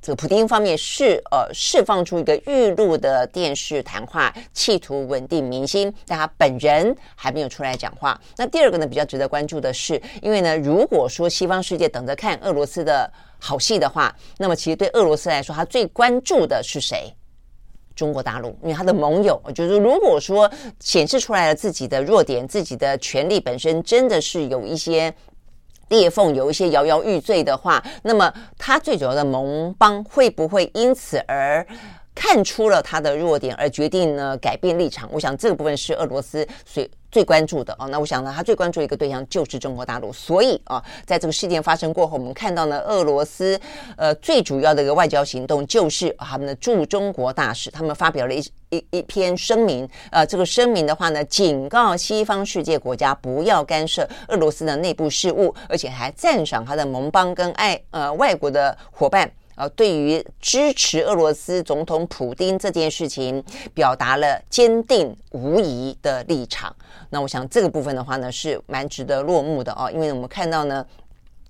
[0.03, 8.19] 这个普丁方面是呃释放出一个预录的电视谈话，企图稳定民心，但他本人还没有出来讲话。
[8.37, 17.15] 那第二个呢，比较值得关注的是，因为呢，如果说西方世界等着看俄罗斯的好戏的话，那么其实对俄罗斯来说，他最关注的是谁？
[17.95, 25.13] 中国大陆，因为他的盟友，就是如果说显示出来了自己的弱点，自己的权力本身真的是有一些
[25.91, 31.65] 裂缝，有一些摇摇欲坠的话，那么它最主要的盟邦会不会因此而
[32.15, 35.09] 看出了他的弱点，而决定呢改变立场？
[35.13, 36.91] 我想这个部分是俄罗斯最。
[37.13, 40.13] 最关注的哦，那我想呢，他最关注一个对象就是中国大陆。
[40.13, 43.61] 所以啊，在这个事件发生过后，我们看到呢，俄罗斯
[43.97, 49.89] 呃最主要的一个外交行动就是他们的驻中国大使，他们发表了一一一篇声明。
[50.13, 59.29] 呃，这个声明的话呢，警告西方世界国家不要干涉俄罗斯的内部事务，而且还赞赏他的盟邦跟爱呃外国的伙伴。
[59.61, 63.45] 呃，对于支持俄罗斯总统普丁这件事情，
[63.75, 66.75] 表达了坚定无疑的立场。
[67.11, 70.87] 那我想这个部分的话呢，是蛮值得落幕的哦，因为我们看到呢，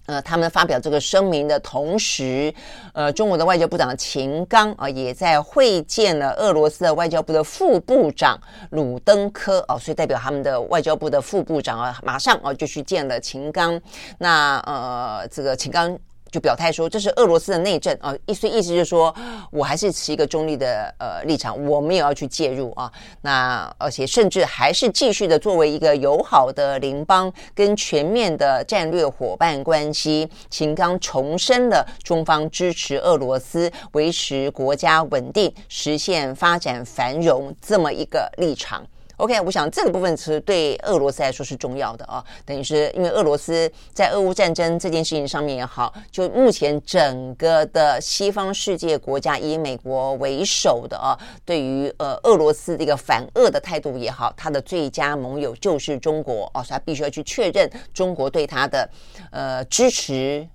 [0.06, 2.52] 呃，他们发表这个声明的同时，
[2.94, 8.36] 呃，中国的外交部长秦刚啊，也在会见了俄罗斯的外交部的副部长
[8.70, 13.80] 鲁登科哦，所以代表他们的外交部的副部长啊，马上啊就去见了秦刚。
[14.18, 15.96] 那呃，这个秦刚。
[16.30, 19.14] 就表态说，这是俄罗斯的内政啊，意思意思就是说，
[19.50, 22.90] 我还是持一个中立的呃立场，我没有要去介入啊。
[23.22, 30.30] 那而且甚至还是继续的作为一个友好的邻邦跟全面的战略伙伴关系。
[30.48, 38.84] 秦刚重申了中方支持俄罗斯维持国家稳定、实现发展繁荣这么一个立场。
[39.20, 51.12] OK，我想这个部分是对俄罗斯来说是重要的啊，等于是因为俄罗斯在俄乌战争这件事情上面也好，就目前整个的西方世界国家以美国为首的啊，
[51.44, 58.88] 对于呃俄罗斯这个反俄的态度也好，他的最佳盟友就是中国啊，所以他必须要去确认中国对他的
[59.30, 60.48] 呃支持。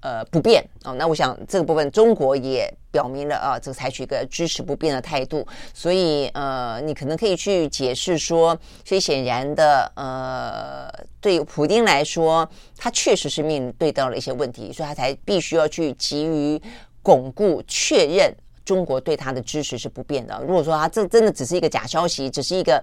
[0.00, 10.88] 呃，不变哦，那我想这个部分中国也表明了啊，这个采取一个支持不变的态度，所以呃，你可能可以去解释说，所以显然的呃，
[11.20, 16.60] 对普丁来说，他确实是面对到了一些问题，所以他才必须要去急于
[17.02, 18.32] 巩固确认
[18.64, 20.40] 中国对他的支持是不变的。
[20.46, 22.82] 如果说他这真的只是一个假消息，只是一个。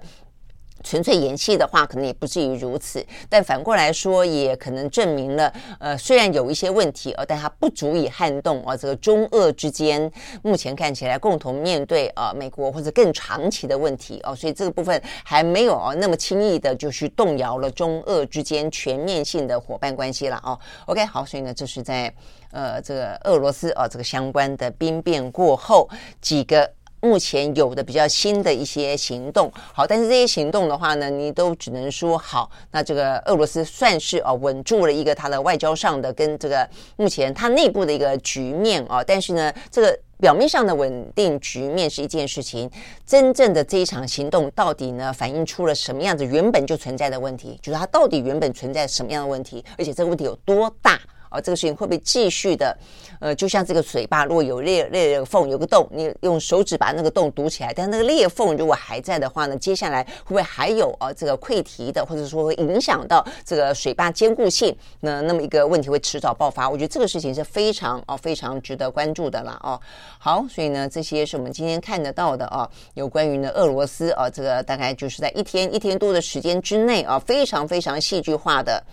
[0.85, 3.03] 纯粹演戏的话，可能也不至于如此。
[3.27, 10.09] 但反过来说，也可能证明了，呃，虽然有一些问题，呃，但它不足以撼动啊，这个中俄之间
[10.43, 20.57] 目前看起来共同面对啊，美国或者更长期的问题哦，所以这个部分还没有啊那么轻易的就去动摇了中俄之间全面性的伙伴关系了哦。
[20.85, 22.13] OK，好，所以呢，这是在
[22.51, 25.89] 呃这个俄罗斯啊这个相关的兵变过后
[26.21, 26.71] 几个。
[27.05, 32.49] 目前有的比较新的一些行动，好，但是这些行动的话呢，你都只能说好。
[32.71, 42.69] 那这个俄罗斯算是啊稳住了一个它的外交上的跟这个目前它内部的一个局面啊，但是呢，这个表面上的稳定局面是一件事情，
[43.05, 47.59] 真正的这一场行动到底呢反映出了什么样子原本就存在的问题？
[47.61, 50.99] 就是它到底原本存在什么样的问题，而且这个问题有多大？
[51.41, 52.77] 这个事情会不会继续的？
[53.21, 64.75] 呃，就像这个水坝，如果有裂裂缝，有个洞，你用手指把那个洞堵起来，但那个裂缝如果还在的话呢，接下来会不会还有啊这个溃堤的，或者说会影响到这个水坝坚固性？
[64.99, 66.69] 那那么一个问题会迟早爆发。
[66.69, 69.79] 我觉得这个事情是非常哦非常值得关注的啦哦。
[70.19, 78.83] 好，所以呢，这些是我们今天看得到的啊，有关于呢俄罗斯啊这个大概就是在一天一天多的时间之内啊，非常非常戏剧化的。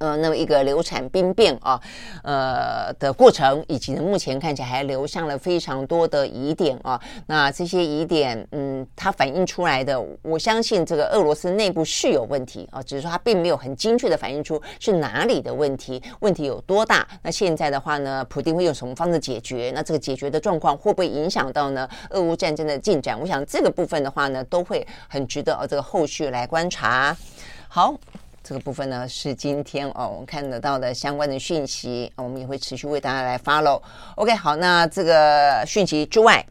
[0.00, 1.78] 呃，那么一个流产兵变啊，
[2.22, 6.98] 呃的过程，以及呢，目前看起来还留下了非常多的疑点啊。
[7.26, 17.06] 那这些疑点，嗯，它反映出来的，我相信这个俄罗斯内部是有问题啊，只是说它并没有很精确的反映出是哪里的问题，问题有多大。
[17.20, 19.70] 那现在的话呢，普丁会用什么方式解决？
[19.74, 23.20] 那这个解决的状况会不会影响到呢俄乌战争的进展？
[23.20, 27.14] 我想这个部分的话呢，都会很值得啊这个后续来观察。
[27.68, 27.94] 好。
[28.50, 33.80] 这个部分呢，是今天哦，我们看得到的相关的讯息，我们也会持续为大家来 follow。
[34.16, 36.44] OK，好，那这个讯息之外。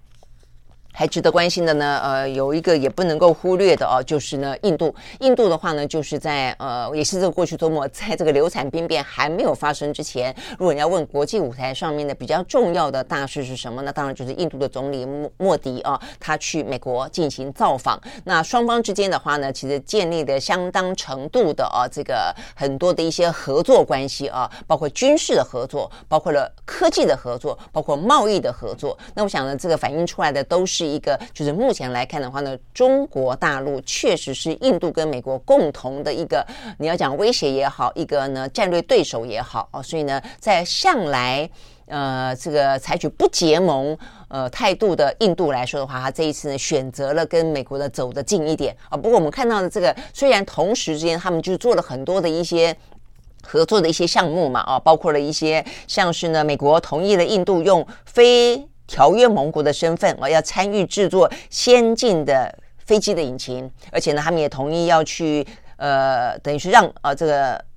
[1.00, 4.94] 还值得关心的呢，呃，有一个也不能够忽略的哦，就是呢，印度。
[5.22, 13.94] 印度的话呢，就是在呃，也是这个过去周末， 在这个流产病变还没有发生之前，如果你要问国际舞台上面的比较重要的大事是什么呢？
[13.94, 17.98] 当然就是印度的总理莫莫迪啊，他去美国进行造访。
[18.26, 28.98] 那双方之间的话呢，其实建立的相当程度的啊，这个很多的一些合作关系啊，包括军事的合作，包括了科技的合作，包括贸易的合作。
[29.14, 30.89] 那我想呢，这个反映出来的都是。
[30.90, 36.46] 一个就是目前来看的话呢，中国大陆确实是印度跟美国共同的一个，
[36.78, 41.50] 你要讲威胁也好，一个呢战略对手也好哦，所以呢，在向来
[41.88, 48.98] 呃这个采取不结盟呃态度的印度来说的话，他这一次呢选择了跟美国的走得近一点啊。
[48.98, 52.76] 不过我们看到的这个，虽然同时之间他们就做了很多的一些
[53.42, 65.46] 合作的一些项目嘛，啊，包括了一些像是呢，美国同意了印度用非条约盟国的身份我，要参与制作先进的飞机的引擎，而且呢，他们也同意要去
[65.78, 67.69] 呃，等于是让啊这个。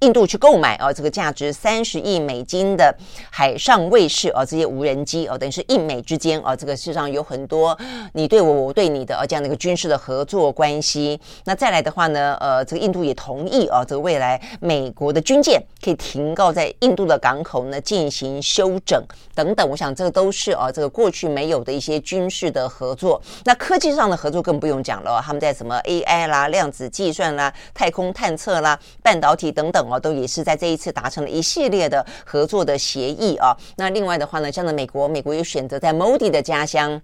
[0.00, 2.94] 印度去购买啊，这个价值三十亿美金的
[3.32, 7.76] 海上卫士啊，这些无人机啊，等于是印美之间啊，这个世上有很多
[8.12, 11.20] 你对我，我对你的啊这样的一个军事的合作关系。
[11.46, 19.02] 那再来的话呢，呃，这个印度也同意啊，这个未来美国的军舰可以停靠在印度的港口呢进行修整
[19.34, 19.68] 等等。
[19.68, 23.20] 我想这个都是啊，这个过去没有的一些军事的合作。
[23.44, 29.87] 那科技上的合作更不用讲了，他们在什么 AI 啦、量子计算啦、太空探测啦、半导体等等。
[29.90, 33.56] 啊，都也是在这一次达成了一系列的合作的协议啊。
[33.76, 37.00] 那另外的话呢，像在美国，美国又选择在 Modi 的家乡，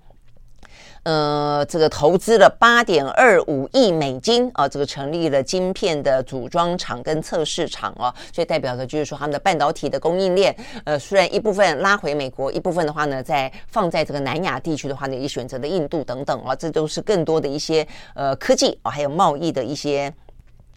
[1.05, 8.15] 呃，这个投资了八点二五亿美金啊，这个成立了晶片的组装厂跟测试厂啊。
[8.33, 16.55] 所以代表着就是说，他们的半导体的供应链，呃，虽然一部分拉回美国，一部分的话呢，在放在这个南亚地区的话呢，也选择了印度等等啊。
[16.57, 20.13] 这都是更多的一些呃科技啊，还有贸易的一些。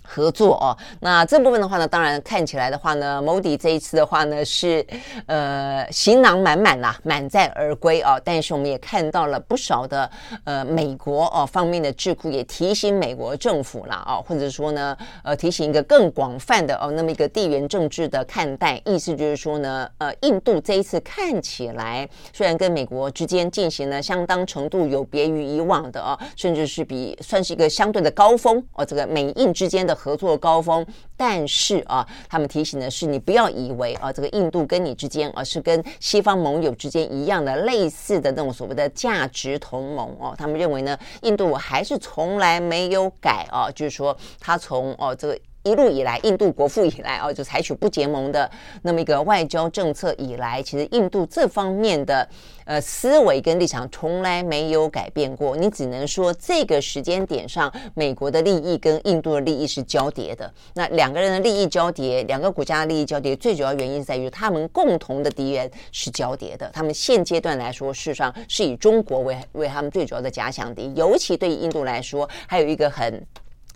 [0.10, 4.86] 合作哦，那这部分的话呢，当然看起来的话呢，Modi 这一次的话呢是
[5.26, 8.20] 呃行囊满满啦，满载而归哦。
[8.24, 10.10] 但是我们也看到了不少的
[10.46, 29.97] 呃美国哦方面的智库也提醒美国政府啦哦，或者说呢呃提醒一个更广泛的哦那么一个地缘政治的看待，意思就是说呢呃印度这一次看起来虽然跟美国之间进行了相当程度有别于以往的哦，甚至是比算是一个相对的高峰哦，这个美印之间的。
[29.98, 30.86] 合作高峰，
[31.18, 40.36] 但是啊，他们提醒的是，你不要以为啊，这个印度跟你之间，而是跟西方盟友之间一样的类似的那种所谓的价值同盟哦。
[40.38, 45.40] 他们认为呢，印度还是从来没有改啊，就是说，他从哦这个。
[45.68, 48.50] 一路以来，印度国父以来哦，就采取不结盟的
[48.82, 52.28] 那么一个外交政策以来，其实印度这方面的
[52.66, 55.56] 呃思维跟立场从来没有改变过。
[55.58, 60.52] 你只能说这个时间点上，美国的利益跟印度的利益是交叠的。
[60.74, 66.70] 那两个人的利益交叠，两个国家的利益交叠，最主要原因在于他们共同的敌人是交叠的。
[66.74, 73.26] 他们现阶段来说，事实上是以中国为为他们最主要的假想敌，尤其对于印度来说，还有一个很。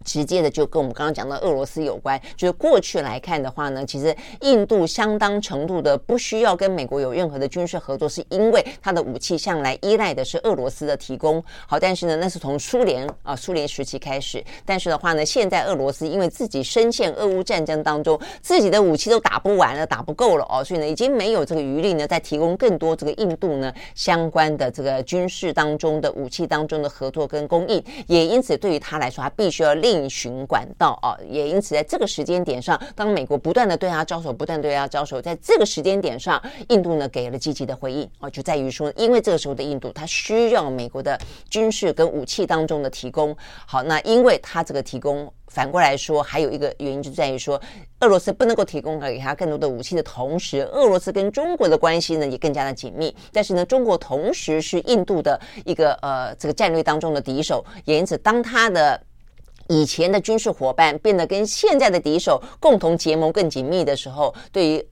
[0.04, 11.44] 直接的就跟我们刚刚讲到俄罗斯有关，就是过去来看的话呢，其实印度相当程度的不需要跟美国有任何的军事合作，是因为它的武器向来依赖的是俄罗斯的提供。
[11.68, 41.20] 好，但是呢，那是从苏联啊苏联时期开始，但是的话呢，现在俄罗斯因为自己深陷俄乌战争当中，自己的武器都打不完了，打不够了哦，所以呢，已经没有这个余力呢，再提供更多这个印度呢相关的这个军事当中的武器当中的合作跟供应，也因此对于他来说，他必须要另寻管道啊，也因此在这个时间点上，当美国不断的对他招手，不断对他招手，在这个时间点上，印度呢给了积极的回应啊，就在于说，因为这个时候的印度，它需要美国的
[41.50, 43.36] 军事跟武器当中的提供。
[43.66, 47.62] 好，那因为它这个提供，反过来说，还有一个原因就在于说，
[48.00, 53.14] 俄罗斯不能够提供给他更多的武器的同时，俄罗斯跟中国的关系呢也更加的紧密。
[53.34, 59.02] 但是呢，中国同时是印度的一个呃这个战略当中的敌手，也因此当他的。
[59.72, 64.86] 以前的军事伙伴变得跟现在的敌手共同结盟更紧密的时候，对于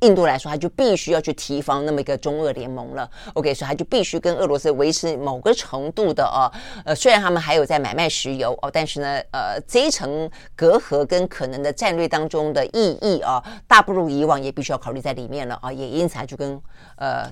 [0.00, 3.10] 印度来说，他就必须要去提防那么一个中俄联盟了。
[3.32, 6.52] OK，所以他就必须跟俄罗斯维持某个程度的哦，
[6.84, 16.60] 呃，虽然他们还有在买卖石油哦，但是呢，呃，这一层隔阂跟可能的战略当中的意义啊，大不如以往，也必须要考虑在里面了啊，也因此他就跟
[16.96, 17.30] 呃。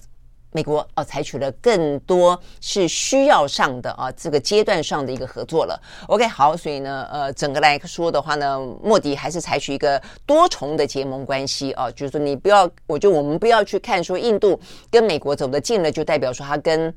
[0.52, 5.80] 美国啊，采取了更多是需要上的啊，这个阶段上的一个合作了。
[6.06, 14.58] OK，好，所以呢，呃，整个来说的话呢，莫迪还是采取一个多重的结盟关系啊，就是说你不要，我就我们不要去看说印度
[14.90, 16.94] 跟美国走得近了，就代表说他跟。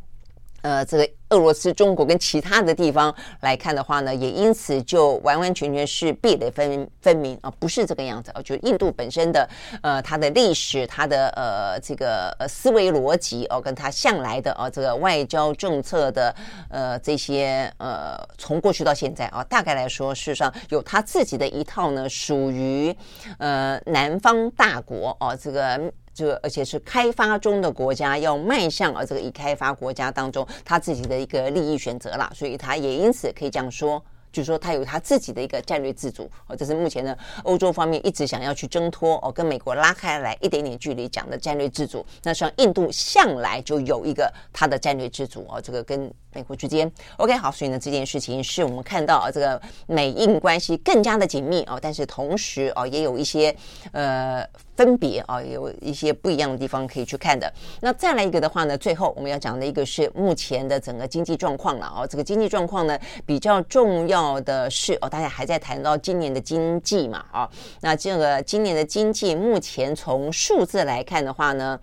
[0.61, 8.41] 呃，这个俄罗斯、中国跟其他的地方来看的话呢，也因此就完完全全是壁垒分分明啊，不是这个样子啊。
[8.41, 9.49] 就印度本身的
[9.81, 16.35] 呃，它的历史、它的呃这个呃思维逻辑哦，跟它向来的啊这个外交政策的
[16.69, 22.95] 呃这些呃，从过去到现在啊，大概来说，事实上有它自己的一套呢，属于
[23.37, 25.91] 呃南方大国哦，这个。
[26.21, 33.99] 这个而且是开发中的国家要迈向啊这个已开发国家当中他自己的一个利益选择啦，所以他也因此可以这样说，
[34.31, 42.05] 就是说他有他自己的一个战略自主哦，这是目前呢欧洲方面一直想要去挣脱哦，跟美国拉开来一点点距离讲的战略自主。
[42.21, 46.13] 那像印度向来就有一个他的战略自主哦，这个跟。
[46.33, 53.53] 美国之间，OK，好，所以呢，这件事情是我们看到啊，这个美印关系更加的紧密哦，但是同时哦，也有一些
[53.91, 54.41] 呃
[54.81, 57.51] 分别啊，有一些不一样的地方可以去看的。
[57.81, 67.47] 那再来一个的话呢，最后我们要讲的一个是目前的整个经济状况了哦，这个经济状况呢比较重要的是哦，大家还在谈到今年的经济嘛啊，
[67.81, 71.79] 那这个今年的经济目前从数字来看的话呢。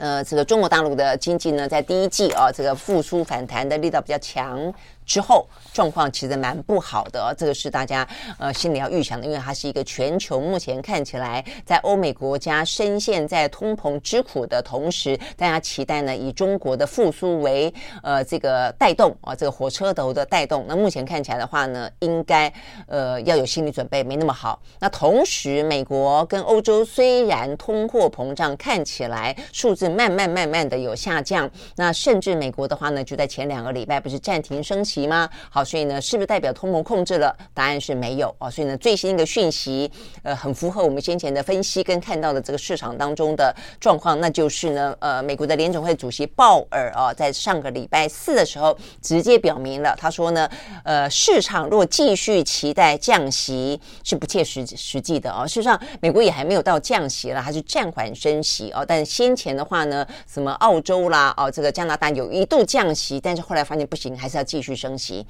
[0.00, 4.72] 呃，这个中国大陆的经济呢，在第一季啊，这个复苏反弹的力道比较强。
[5.08, 8.06] 之后状况其实蛮不好的，这个是大家
[8.38, 20.66] 呃心里要预想的，因为它是一个全球目前看起来在欧美国家深陷在通膨之苦的同时，大家期待呢以中国的复苏为呃这个带动啊，这个火车头的带动。
[20.68, 22.52] 那目前看起来的话呢，应该
[22.86, 24.60] 呃要有心理准备，没那么好。
[24.78, 34.97] 那同时，美国跟欧洲虽然通货膨胀看起来数字慢慢慢慢的有下降，那甚至美国的话呢，就在前两个礼拜不是暂停升息。
[35.06, 35.28] 吗？
[35.50, 37.34] 好，所以呢，是不是代表通膨控制了？
[37.54, 38.50] 答案是没有啊。
[38.50, 39.90] 所以呢，最新一个讯息，
[40.22, 50.48] 呃，很符合我们先前的分析跟看到的这个市场当中的状况，那就是呢，呃，美国的联准会主席鲍尔啊，在上个礼拜四的时候直接表明了，他说呢，
[50.84, 55.46] 呃，市场若继续期待降息是不切实实际的啊。
[55.46, 58.84] 事实上，美国也还没有到降息了，还是暂缓升息啊。
[58.86, 64.87] 但先前的话呢，什么澳洲啦，哦，这个加拿大有一度降息，但是后来发现不行，还是要继续升。
[64.88, 65.26] 升息，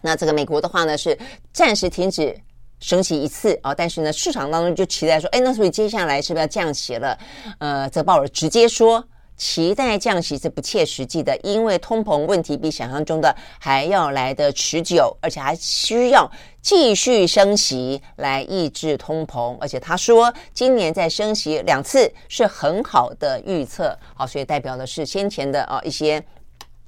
[0.00, 1.18] 那这个美国的话呢，是
[1.52, 2.38] 暂时停止
[2.78, 7.18] 升息一次啊，但是呢，市场当中就期待说，哎，那所以接下来是不是要降息了？
[7.58, 9.04] 呃，泽鲍尔直接说，
[9.36, 16.30] 期待降息是不切实际的，因为通膨问题比想象中的还要来得持久，而且还需要
[16.62, 19.56] 继续升息来抑制通膨。
[19.58, 26.24] 而且他说，今年再升息两次是很好的预测，好，所以代表的是先前的啊一些。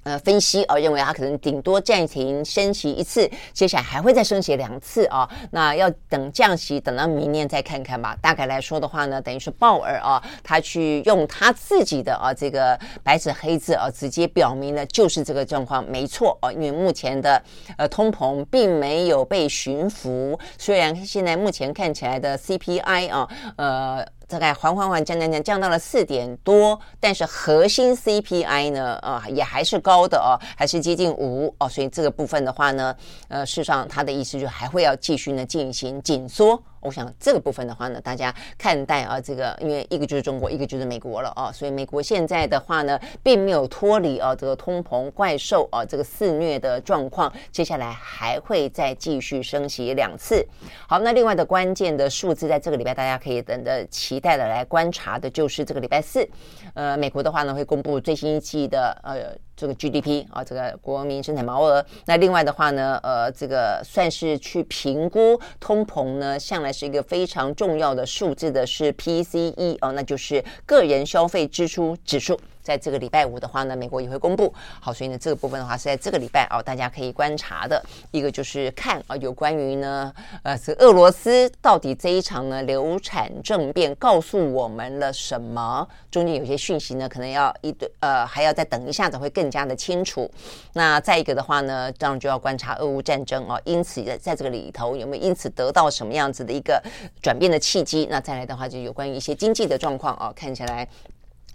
[0.08, 5.28] 呃，分析哦，认为它可能顶多暂停升息一次，接下来还会再升息两次啊。
[5.50, 8.16] 那要等降息，等到明年再看看吧。
[8.22, 16.50] 大概来说的话呢，等于是鲍尔啊，他去用他自己的啊这个白纸黑字啊，直接表明了就是这个状况没错啊。
[16.50, 17.42] 因为目前的
[17.76, 24.06] 呃通膨并没有被驯服，虽然现在目前看起来的 CPI 啊，呃。
[24.28, 32.94] 大概缓缓缓降降降降到了四点多，但是核心 CPI 呢，啊、也还是高的哦，还是接近五哦，所以这个部分的话呢，
[33.28, 36.62] 呃，事实上它的意思就还会要继续呢进行紧缩。
[36.80, 50.46] 我想这个部分的话呢，大家看待啊，这个因为一个就是中国，一个就是美国了啊，所以美国现在的话呢，并没有脱离啊这个通膨怪兽啊这个肆虐的状况，接下来还会再继续升息两次。
[50.88, 56.28] 好，那另外的关键的数字，在这个礼拜大家可以等着期待的来观察的，就是这个礼拜四，
[56.74, 59.36] 呃，美国的话呢会公布最新一季的呃。
[59.58, 61.84] 这个 GDP 啊，这个国民生产毛额。
[62.06, 72.38] 那另外的话呢，呃，这个算是去评估通膨呢，向来是一个非常重要的数字的是 PCE 哦，那就是个人消费支出指数。
[72.68, 74.52] 在这个礼拜五的话呢，美国也会公布。
[74.78, 80.12] 好，所以呢，这个部分的话是在这个礼拜哦，大家可以观察的一个就是看啊，有关于呢，
[80.42, 85.88] 呃，是俄罗斯到底这一场呢流产政变告诉我们了什么？
[86.10, 90.30] 中间有些讯息呢，可能要一对呃，还要再等一下子会更加的清楚。
[90.74, 96.82] 那再一个的话呢，当然就要观察俄乌战争哦，因此在在这个里头有没有因此得到什么样子的一个
[97.22, 98.06] 转变的契机？
[98.10, 100.86] 那再来的话，就有关于一些经济的状况哦，看起来。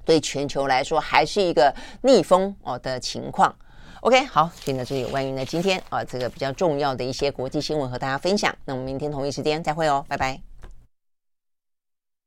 [0.05, 3.53] 对全球来说，还是一个逆风哦的情况。
[4.01, 8.53] OK，好，所以呢，这有关于呢今天啊这个比较重要的一些国际新闻和大家分享。
[8.65, 10.52] 那我们明天同一时间再会哦，拜拜。